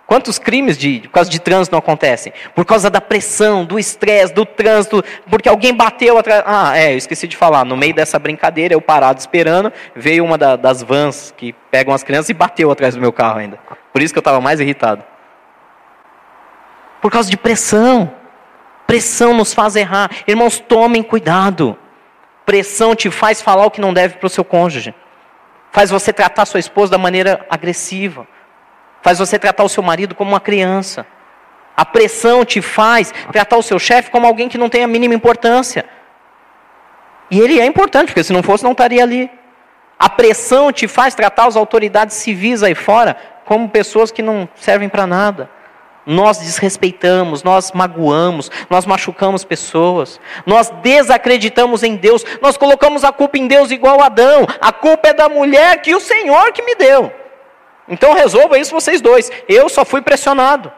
[0.07, 2.31] Quantos crimes de, por causa de trânsito não acontecem?
[2.53, 6.43] Por causa da pressão, do estresse, do trânsito, porque alguém bateu atrás.
[6.45, 7.65] Ah, é, eu esqueci de falar.
[7.65, 12.03] No meio dessa brincadeira, eu parado esperando, veio uma da, das vans que pegam as
[12.03, 13.57] crianças e bateu atrás do meu carro ainda.
[13.91, 15.03] Por isso que eu estava mais irritado.
[17.01, 18.13] Por causa de pressão.
[18.85, 20.11] Pressão nos faz errar.
[20.27, 21.75] Irmãos, tomem cuidado.
[22.45, 24.93] Pressão te faz falar o que não deve para o seu cônjuge.
[25.71, 28.27] Faz você tratar sua esposa da maneira agressiva.
[29.05, 31.05] Faz você tratar o seu marido como uma criança.
[31.77, 35.13] A pressão te faz tratar o seu chefe como alguém que não tem a mínima
[35.13, 35.85] importância.
[37.29, 39.29] E ele é importante, porque se não fosse, não estaria ali.
[39.99, 44.89] A pressão te faz tratar as autoridades civis aí fora como pessoas que não servem
[44.89, 45.51] para nada
[46.07, 53.39] nós desrespeitamos, nós magoamos, nós machucamos pessoas, nós desacreditamos em Deus, nós colocamos a culpa
[53.39, 54.45] em Deus igual Adão.
[54.61, 57.24] A culpa é da mulher que o Senhor que me deu.
[57.87, 59.31] Então resolva isso vocês dois.
[59.47, 60.71] Eu só fui pressionado.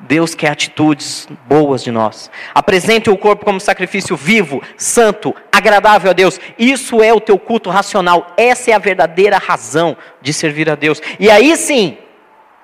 [0.00, 2.30] Deus quer atitudes boas de nós.
[2.54, 6.40] Apresente o corpo como sacrifício vivo, santo, agradável a Deus.
[6.56, 8.32] Isso é o teu culto racional.
[8.36, 11.02] Essa é a verdadeira razão de servir a Deus.
[11.18, 11.98] E aí sim,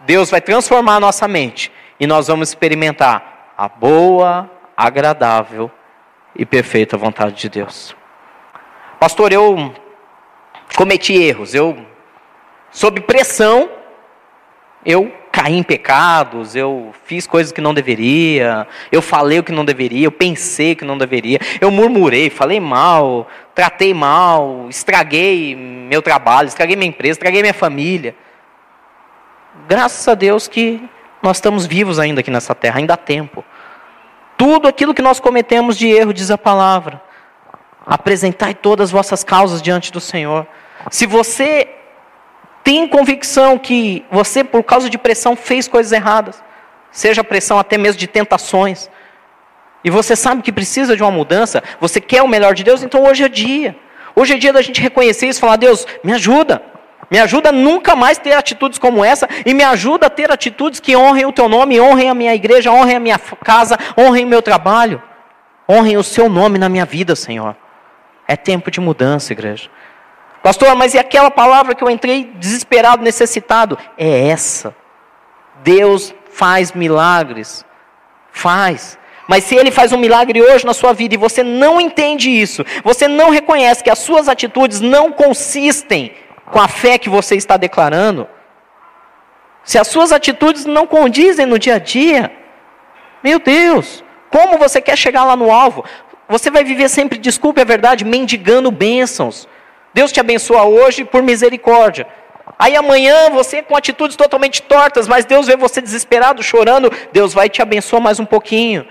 [0.06, 5.70] Deus vai transformar a nossa mente e nós vamos experimentar a boa, agradável
[6.36, 7.96] e perfeita vontade de Deus.
[9.00, 9.74] Pastor, eu
[10.76, 11.52] cometi erros.
[11.52, 11.76] Eu
[12.74, 13.70] sob pressão
[14.84, 19.64] eu caí em pecados, eu fiz coisas que não deveria, eu falei o que não
[19.64, 26.02] deveria, eu pensei o que não deveria, eu murmurei, falei mal, tratei mal, estraguei meu
[26.02, 28.14] trabalho, estraguei minha empresa, estraguei minha família.
[29.66, 30.82] Graças a Deus que
[31.22, 33.42] nós estamos vivos ainda aqui nessa terra, ainda há tempo.
[34.36, 37.00] Tudo aquilo que nós cometemos de erro, diz a palavra.
[37.86, 40.46] Apresentai todas as vossas causas diante do Senhor.
[40.90, 41.68] Se você
[42.64, 46.42] tem convicção que você, por causa de pressão, fez coisas erradas,
[46.90, 48.88] seja pressão até mesmo de tentações,
[49.84, 53.04] e você sabe que precisa de uma mudança, você quer o melhor de Deus, então
[53.04, 53.76] hoje é dia.
[54.16, 56.62] Hoje é dia da gente reconhecer isso e falar: Deus, me ajuda.
[57.10, 60.80] Me ajuda a nunca mais ter atitudes como essa e me ajuda a ter atitudes
[60.80, 64.28] que honrem o teu nome, honrem a minha igreja, honrem a minha casa, honrem o
[64.28, 65.02] meu trabalho,
[65.68, 67.54] honrem o seu nome na minha vida, Senhor.
[68.26, 69.68] É tempo de mudança, igreja.
[70.44, 73.78] Pastor, mas e aquela palavra que eu entrei desesperado, necessitado?
[73.96, 74.76] É essa.
[75.62, 77.64] Deus faz milagres.
[78.30, 78.98] Faz.
[79.26, 82.62] Mas se ele faz um milagre hoje na sua vida e você não entende isso,
[82.84, 86.12] você não reconhece que as suas atitudes não consistem
[86.52, 88.28] com a fé que você está declarando,
[89.64, 92.30] se as suas atitudes não condizem no dia a dia,
[93.22, 95.86] meu Deus, como você quer chegar lá no alvo?
[96.28, 99.48] Você vai viver sempre, desculpe a verdade, mendigando bênçãos.
[99.94, 102.06] Deus te abençoa hoje por misericórdia.
[102.58, 107.48] Aí amanhã você com atitudes totalmente tortas, mas Deus vê você desesperado, chorando, Deus vai
[107.48, 108.86] te abençoar mais um pouquinho.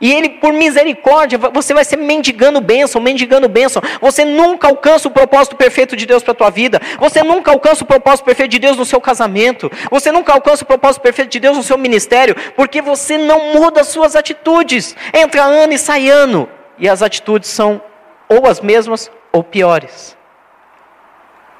[0.00, 3.80] E ele, por misericórdia, você vai ser mendigando bênção, mendigando bênção.
[4.00, 6.80] Você nunca alcança o propósito perfeito de Deus para a tua vida.
[6.98, 9.70] Você nunca alcança o propósito perfeito de Deus no seu casamento.
[9.92, 13.82] Você nunca alcança o propósito perfeito de Deus no seu ministério, porque você não muda
[13.82, 14.96] as suas atitudes.
[15.14, 16.48] Entra ano e sai ano.
[16.80, 17.80] E as atitudes são
[18.28, 20.16] ou as mesmas ou piores.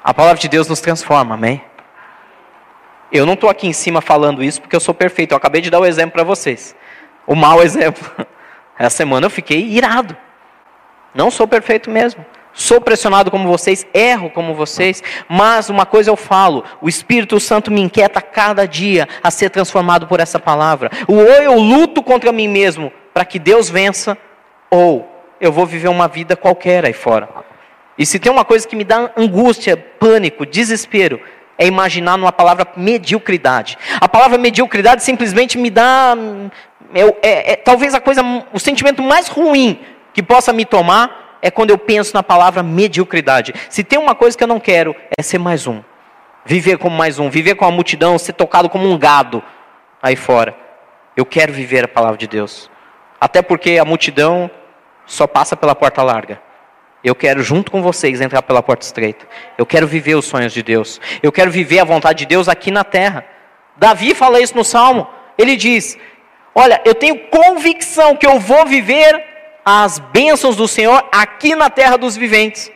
[0.03, 1.63] A palavra de Deus nos transforma, amém?
[3.09, 5.31] Eu não estou aqui em cima falando isso porque eu sou perfeito.
[5.31, 6.75] Eu acabei de dar o exemplo para vocês.
[7.25, 8.11] O mau exemplo.
[8.77, 10.17] Essa semana eu fiquei irado.
[11.13, 12.25] Não sou perfeito mesmo.
[12.51, 17.71] Sou pressionado como vocês, erro como vocês, mas uma coisa eu falo: o Espírito Santo
[17.71, 20.91] me inquieta cada dia a ser transformado por essa palavra.
[21.07, 24.17] Ou eu luto contra mim mesmo para que Deus vença,
[24.69, 27.52] ou eu vou viver uma vida qualquer aí fora.
[27.97, 31.21] E se tem uma coisa que me dá angústia, pânico, desespero,
[31.57, 33.77] é imaginar numa palavra mediocridade.
[34.01, 36.15] A palavra mediocridade simplesmente me dá.
[36.93, 38.21] É, é, é, talvez a coisa,
[38.51, 39.79] o sentimento mais ruim
[40.13, 43.53] que possa me tomar é quando eu penso na palavra mediocridade.
[43.69, 45.81] Se tem uma coisa que eu não quero, é ser mais um.
[46.45, 49.43] Viver como mais um, viver com a multidão, ser tocado como um gado
[50.01, 50.55] aí fora.
[51.15, 52.69] Eu quero viver a palavra de Deus.
[53.19, 54.49] Até porque a multidão
[55.05, 56.41] só passa pela porta larga.
[57.03, 59.27] Eu quero, junto com vocês, entrar pela porta estreita.
[59.57, 61.01] Eu quero viver os sonhos de Deus.
[61.21, 63.25] Eu quero viver a vontade de Deus aqui na terra.
[63.75, 65.07] Davi fala isso no Salmo.
[65.37, 65.97] Ele diz:
[66.55, 69.21] Olha, eu tenho convicção que eu vou viver
[69.65, 72.71] as bênçãos do Senhor aqui na terra dos viventes.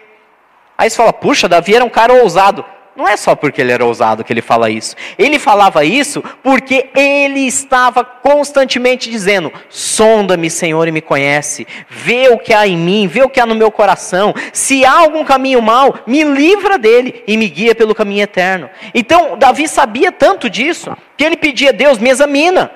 [0.78, 2.66] Aí você fala: Puxa, Davi era um cara ousado.
[2.98, 4.96] Não é só porque ele era ousado que ele fala isso.
[5.20, 11.68] Ele falava isso porque ele estava constantemente dizendo: Sonda-me, Senhor, e me conhece.
[11.88, 14.34] Vê o que há em mim, vê o que há no meu coração.
[14.52, 18.68] Se há algum caminho mau, me livra dele e me guia pelo caminho eterno.
[18.96, 22.72] Então, Davi sabia tanto disso que ele pedia a Deus: me examina.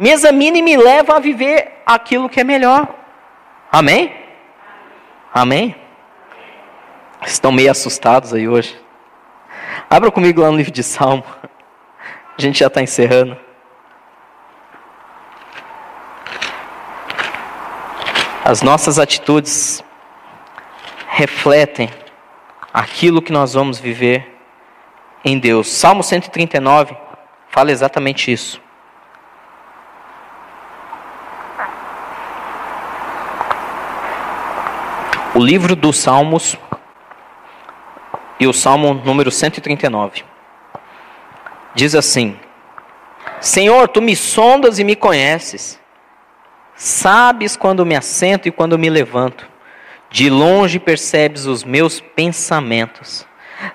[0.00, 2.88] Me examina e me leva a viver aquilo que é melhor.
[3.70, 4.12] Amém?
[5.32, 5.76] Amém?
[7.24, 8.89] Estão meio assustados aí hoje.
[9.92, 11.24] Abra comigo lá no livro de Salmo.
[11.42, 13.36] A gente já está encerrando.
[18.44, 19.82] As nossas atitudes
[21.08, 21.90] refletem
[22.72, 24.38] aquilo que nós vamos viver
[25.24, 25.66] em Deus.
[25.68, 26.96] Salmo 139
[27.48, 28.62] fala exatamente isso.
[35.34, 36.56] O livro dos Salmos
[38.40, 40.24] e o Salmo número 139.
[41.74, 42.36] Diz assim:
[43.38, 45.78] Senhor, tu me sondas e me conheces.
[46.74, 49.46] Sabes quando me assento e quando me levanto.
[50.10, 53.26] De longe percebes os meus pensamentos.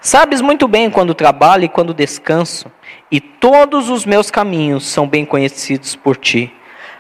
[0.02, 2.72] Sabes muito bem quando trabalho e quando descanso,
[3.12, 6.52] e todos os meus caminhos são bem conhecidos por ti.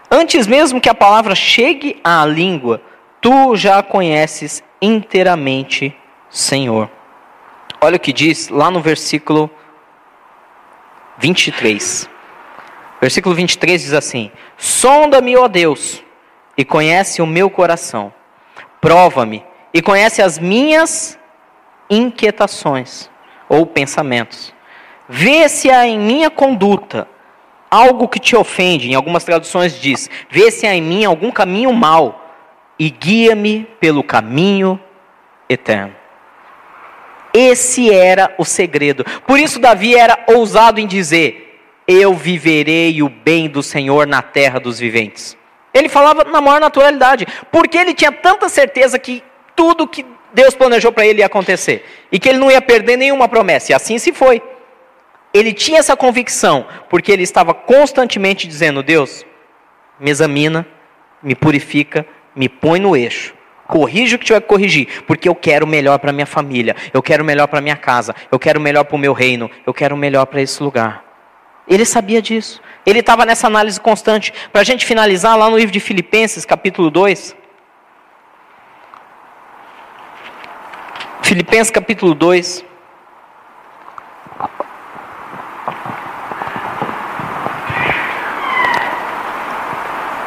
[0.09, 2.80] Antes mesmo que a palavra chegue à língua,
[3.20, 5.97] tu já a conheces inteiramente,
[6.30, 6.89] Senhor.
[7.86, 9.47] Olha o que diz lá no versículo
[11.19, 12.09] 23.
[12.99, 16.03] Versículo 23 diz assim: Sonda-me, ó Deus,
[16.57, 18.11] e conhece o meu coração.
[18.81, 21.19] Prova-me e conhece as minhas
[21.88, 23.07] inquietações
[23.47, 24.51] ou pensamentos.
[25.07, 27.07] Vê se há em minha conduta
[27.69, 28.89] algo que te ofende.
[28.89, 32.33] Em algumas traduções diz: Vê se há em mim algum caminho mau
[32.79, 34.79] e guia-me pelo caminho
[35.47, 36.05] eterno.
[37.38, 39.03] Esse era o segredo.
[39.27, 44.57] Por isso Davi era ousado em dizer: Eu viverei o bem do Senhor na terra
[44.57, 45.36] dos viventes.
[45.73, 49.21] Ele falava na maior naturalidade, porque ele tinha tanta certeza que
[49.53, 53.27] tudo que Deus planejou para ele ia acontecer e que ele não ia perder nenhuma
[53.27, 53.73] promessa.
[53.73, 54.41] E assim se foi.
[55.33, 59.25] Ele tinha essa convicção, porque ele estava constantemente dizendo: Deus,
[59.99, 60.65] me examina,
[61.21, 63.34] me purifica, me põe no eixo.
[63.68, 67.01] Corrija o que tiver que corrigir, porque eu quero o melhor para minha família, eu
[67.01, 69.74] quero o melhor para minha casa, eu quero o melhor para o meu reino, eu
[69.74, 71.03] quero o melhor para esse lugar.
[71.68, 72.61] Ele sabia disso.
[72.86, 74.32] Ele estava nessa análise constante.
[74.51, 77.36] Para a gente finalizar, lá no livro de Filipenses, capítulo 2.
[81.24, 82.63] Filipenses, capítulo 2.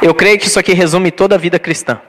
[0.02, 2.00] Eu creio que isso aqui resume toda a vida cristã.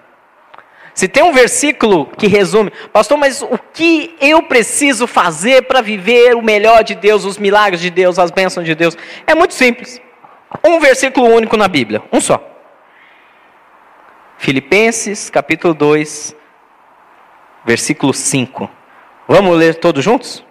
[1.00, 6.36] Se tem um versículo que resume, pastor, mas o que eu preciso fazer para viver
[6.36, 8.98] o melhor de Deus, os milagres de Deus, as bênçãos de Deus?
[9.26, 10.02] É muito simples.
[10.62, 12.44] Um versículo único na Bíblia, um só.
[14.38, 16.36] Filipenses, capítulo 2,
[17.64, 18.70] versículo 5.
[19.26, 20.44] Vamos ler todos juntos?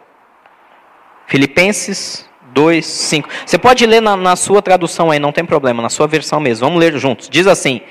[1.26, 3.28] Filipenses 2, 5.
[3.44, 6.66] Você pode ler na, na sua tradução aí, não tem problema, na sua versão mesmo.
[6.66, 7.28] Vamos ler juntos.
[7.28, 7.82] Diz assim: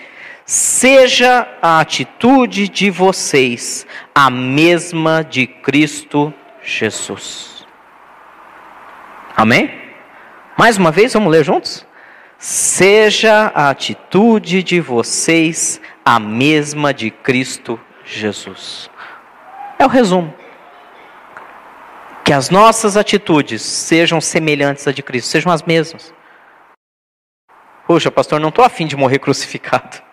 [0.50, 3.86] Seja a atitude de vocês
[4.16, 6.34] a mesma de Cristo
[6.64, 7.68] Jesus.
[9.36, 9.70] Amém?
[10.58, 11.86] Mais uma vez, vamos ler juntos?
[12.40, 18.90] Seja a atitude de vocês a mesma de Cristo Jesus.
[19.78, 20.34] É o resumo
[22.24, 26.14] que as nossas atitudes sejam semelhantes à de Cristo, sejam as mesmas.
[27.86, 30.08] Puxa, pastor, não estou afim de morrer crucificado.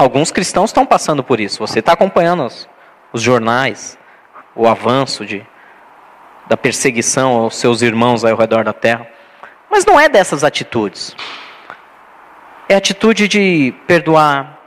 [0.00, 1.58] Alguns cristãos estão passando por isso.
[1.58, 2.66] Você está acompanhando os,
[3.12, 3.98] os, jornais,
[4.56, 5.46] o avanço de,
[6.48, 9.06] da perseguição aos seus irmãos ao redor da terra.
[9.70, 11.14] Mas não é dessas atitudes.
[12.66, 14.58] É atitude de perdoar,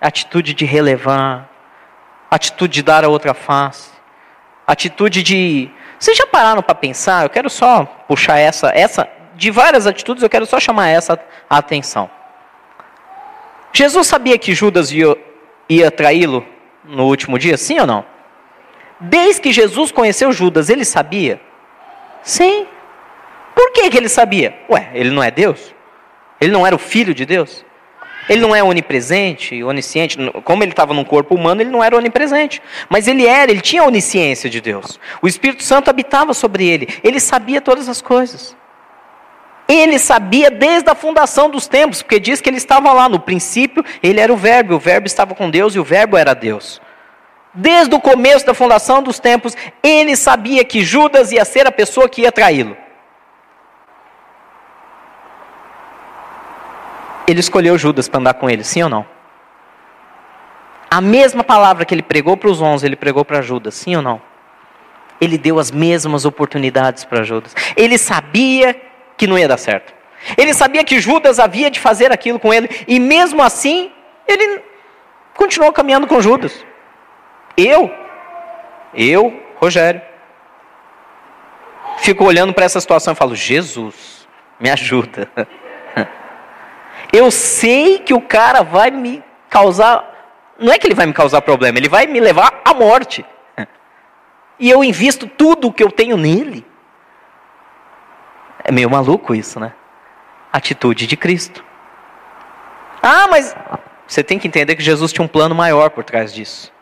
[0.00, 1.48] atitude de relevar,
[2.28, 3.90] atitude de dar a outra face,
[4.66, 5.70] atitude de.
[6.00, 7.22] Vocês já pararam para pensar?
[7.22, 11.16] Eu quero só puxar essa, essa, de várias atitudes, eu quero só chamar essa
[11.48, 12.10] atenção.
[13.74, 15.16] Jesus sabia que Judas ia,
[15.68, 16.46] ia traí-lo
[16.84, 18.06] no último dia, sim ou não?
[19.00, 21.40] Desde que Jesus conheceu Judas, ele sabia?
[22.22, 22.66] Sim.
[23.52, 24.56] Por que, que ele sabia?
[24.70, 25.74] Ué, ele não é Deus?
[26.40, 27.64] Ele não era o filho de Deus?
[28.28, 30.16] Ele não é onipresente, onisciente.
[30.44, 32.62] Como ele estava num corpo humano, ele não era onipresente.
[32.88, 35.00] Mas ele era, ele tinha a onisciência de Deus.
[35.20, 36.88] O Espírito Santo habitava sobre ele.
[37.02, 38.56] Ele sabia todas as coisas.
[39.66, 43.08] Ele sabia desde a fundação dos tempos, porque diz que ele estava lá.
[43.08, 44.74] No princípio, ele era o Verbo.
[44.74, 46.80] O Verbo estava com Deus e o Verbo era Deus.
[47.54, 52.08] Desde o começo da fundação dos tempos, ele sabia que Judas ia ser a pessoa
[52.08, 52.76] que ia traí-lo.
[57.26, 59.06] ele escolheu Judas para andar com ele, sim ou não?
[60.90, 64.02] A mesma palavra que ele pregou para os onze, ele pregou para Judas, sim ou
[64.02, 64.20] não?
[65.20, 67.54] Ele deu as mesmas oportunidades para Judas.
[67.76, 68.76] Ele sabia
[69.16, 69.92] que não ia dar certo.
[70.36, 73.92] Ele sabia que Judas havia de fazer aquilo com ele, e mesmo assim,
[74.26, 74.62] ele
[75.34, 76.64] continuou caminhando com Judas.
[77.56, 77.92] Eu,
[78.94, 80.00] eu, Rogério,
[81.98, 84.26] fico olhando para essa situação e falo: Jesus,
[84.58, 85.28] me ajuda.
[87.12, 90.12] eu sei que o cara vai me causar.
[90.58, 93.24] Não é que ele vai me causar problema, ele vai me levar à morte.
[94.56, 96.64] E eu invisto tudo o que eu tenho nele.
[98.64, 99.72] É meio maluco isso, né?
[100.52, 101.62] Atitude de Cristo.
[103.02, 103.54] Ah, mas
[104.06, 106.72] você tem que entender que Jesus tinha um plano maior por trás disso.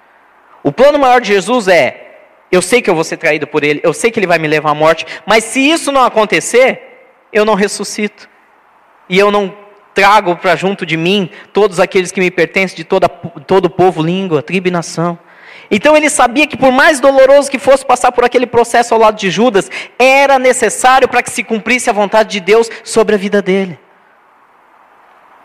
[0.62, 2.20] O plano maior de Jesus é:
[2.51, 4.47] eu sei que eu vou ser traído por ele, eu sei que ele vai me
[4.47, 8.28] levar à morte, mas se isso não acontecer, eu não ressuscito.
[9.09, 9.53] E eu não
[9.95, 14.03] trago para junto de mim todos aqueles que me pertencem de toda, todo o povo,
[14.03, 15.18] língua, tribo e nação.
[15.74, 19.16] Então ele sabia que por mais doloroso que fosse passar por aquele processo ao lado
[19.16, 23.40] de Judas, era necessário para que se cumprisse a vontade de Deus sobre a vida
[23.40, 23.80] dele.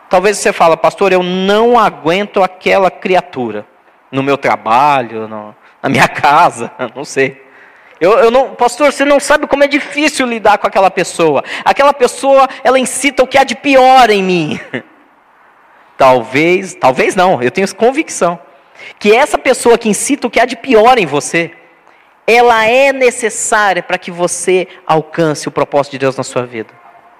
[0.09, 3.65] Talvez você fale, pastor, eu não aguento aquela criatura
[4.11, 7.41] no meu trabalho, no, na minha casa, não sei.
[7.99, 11.41] Eu, eu, não, pastor, você não sabe como é difícil lidar com aquela pessoa.
[11.63, 14.59] Aquela pessoa, ela incita o que há de pior em mim.
[15.97, 18.39] Talvez, talvez não, eu tenho convicção
[18.99, 21.51] que essa pessoa que incita o que há de pior em você,
[22.25, 26.73] ela é necessária para que você alcance o propósito de Deus na sua vida.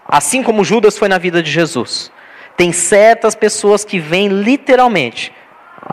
[0.08, 2.12] Assim como Judas foi na vida de Jesus.
[2.56, 5.34] Tem certas pessoas que vêm literalmente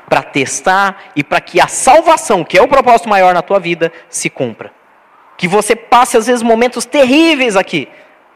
[0.09, 3.93] para testar e para que a salvação, que é o propósito maior na tua vida,
[4.09, 4.73] se cumpra.
[5.37, 7.89] Que você passe às vezes momentos terríveis aqui,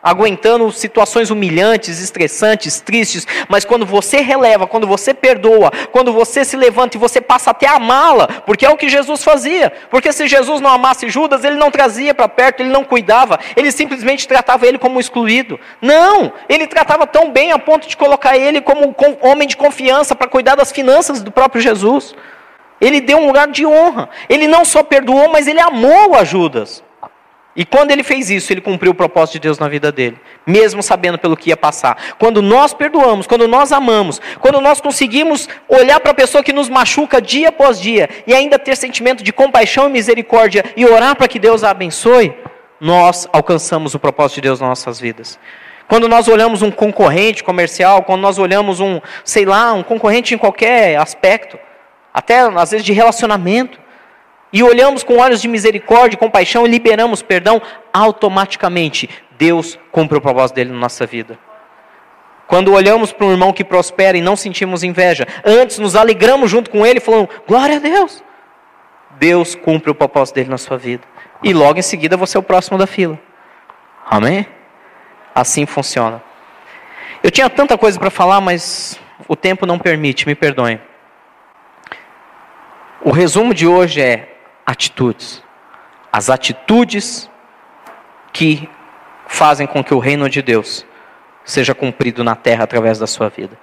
[0.09, 6.56] aguentando situações humilhantes, estressantes, tristes, mas quando você releva, quando você perdoa, quando você se
[6.56, 9.72] levanta e você passa até a amá-la, porque é o que Jesus fazia.
[9.90, 13.70] Porque se Jesus não amasse Judas, ele não trazia para perto, ele não cuidava, ele
[13.70, 15.61] simplesmente tratava ele como excluído.
[15.80, 20.28] Não, ele tratava tão bem a ponto de colocar ele como homem de confiança para
[20.28, 22.14] cuidar das finanças do próprio Jesus.
[22.80, 24.09] Ele deu um lugar de honra.
[24.28, 26.82] Ele não só perdoou, mas ele amou a Judas.
[27.59, 30.80] E quando ele fez isso, ele cumpriu o propósito de Deus na vida dele, mesmo
[30.80, 32.14] sabendo pelo que ia passar.
[32.16, 36.68] Quando nós perdoamos, quando nós amamos, quando nós conseguimos olhar para a pessoa que nos
[36.68, 41.26] machuca dia após dia e ainda ter sentimento de compaixão e misericórdia e orar para
[41.26, 42.32] que Deus a abençoe,
[42.80, 45.36] nós alcançamos o propósito de Deus nas nossas vidas.
[45.88, 50.38] Quando nós olhamos um concorrente comercial, quando nós olhamos um, sei lá, um concorrente em
[50.38, 51.59] qualquer aspecto,
[52.14, 53.80] até às vezes de relacionamento,
[54.53, 57.61] e olhamos com olhos de misericórdia e compaixão e liberamos perdão,
[57.92, 61.38] automaticamente Deus cumpre o propósito dele na nossa vida.
[62.46, 66.70] Quando olhamos para um irmão que prospera e não sentimos inveja, antes nos alegramos junto
[66.70, 68.24] com ele, falando: Glória a Deus.
[69.18, 71.03] Deus cumpre o propósito dele na sua vida.
[71.42, 73.18] E logo em seguida você é o próximo da fila.
[74.09, 74.46] Amém?
[75.34, 76.22] Assim funciona.
[77.22, 80.80] Eu tinha tanta coisa para falar, mas o tempo não permite, me perdoem.
[83.03, 84.38] O resumo de hoje é:
[84.68, 85.42] atitudes.
[86.12, 87.30] As atitudes
[88.34, 88.68] que
[89.26, 90.84] fazem com que o reino de Deus
[91.42, 93.58] seja cumprido na terra através da sua vida.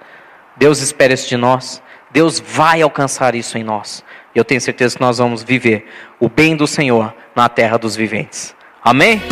[0.56, 1.80] Deus espera isso de nós.
[2.10, 4.04] Deus vai alcançar isso em nós.
[4.34, 5.86] E eu tenho certeza que nós vamos viver
[6.18, 8.54] o bem do Senhor na terra dos viventes.
[8.82, 9.22] Amém?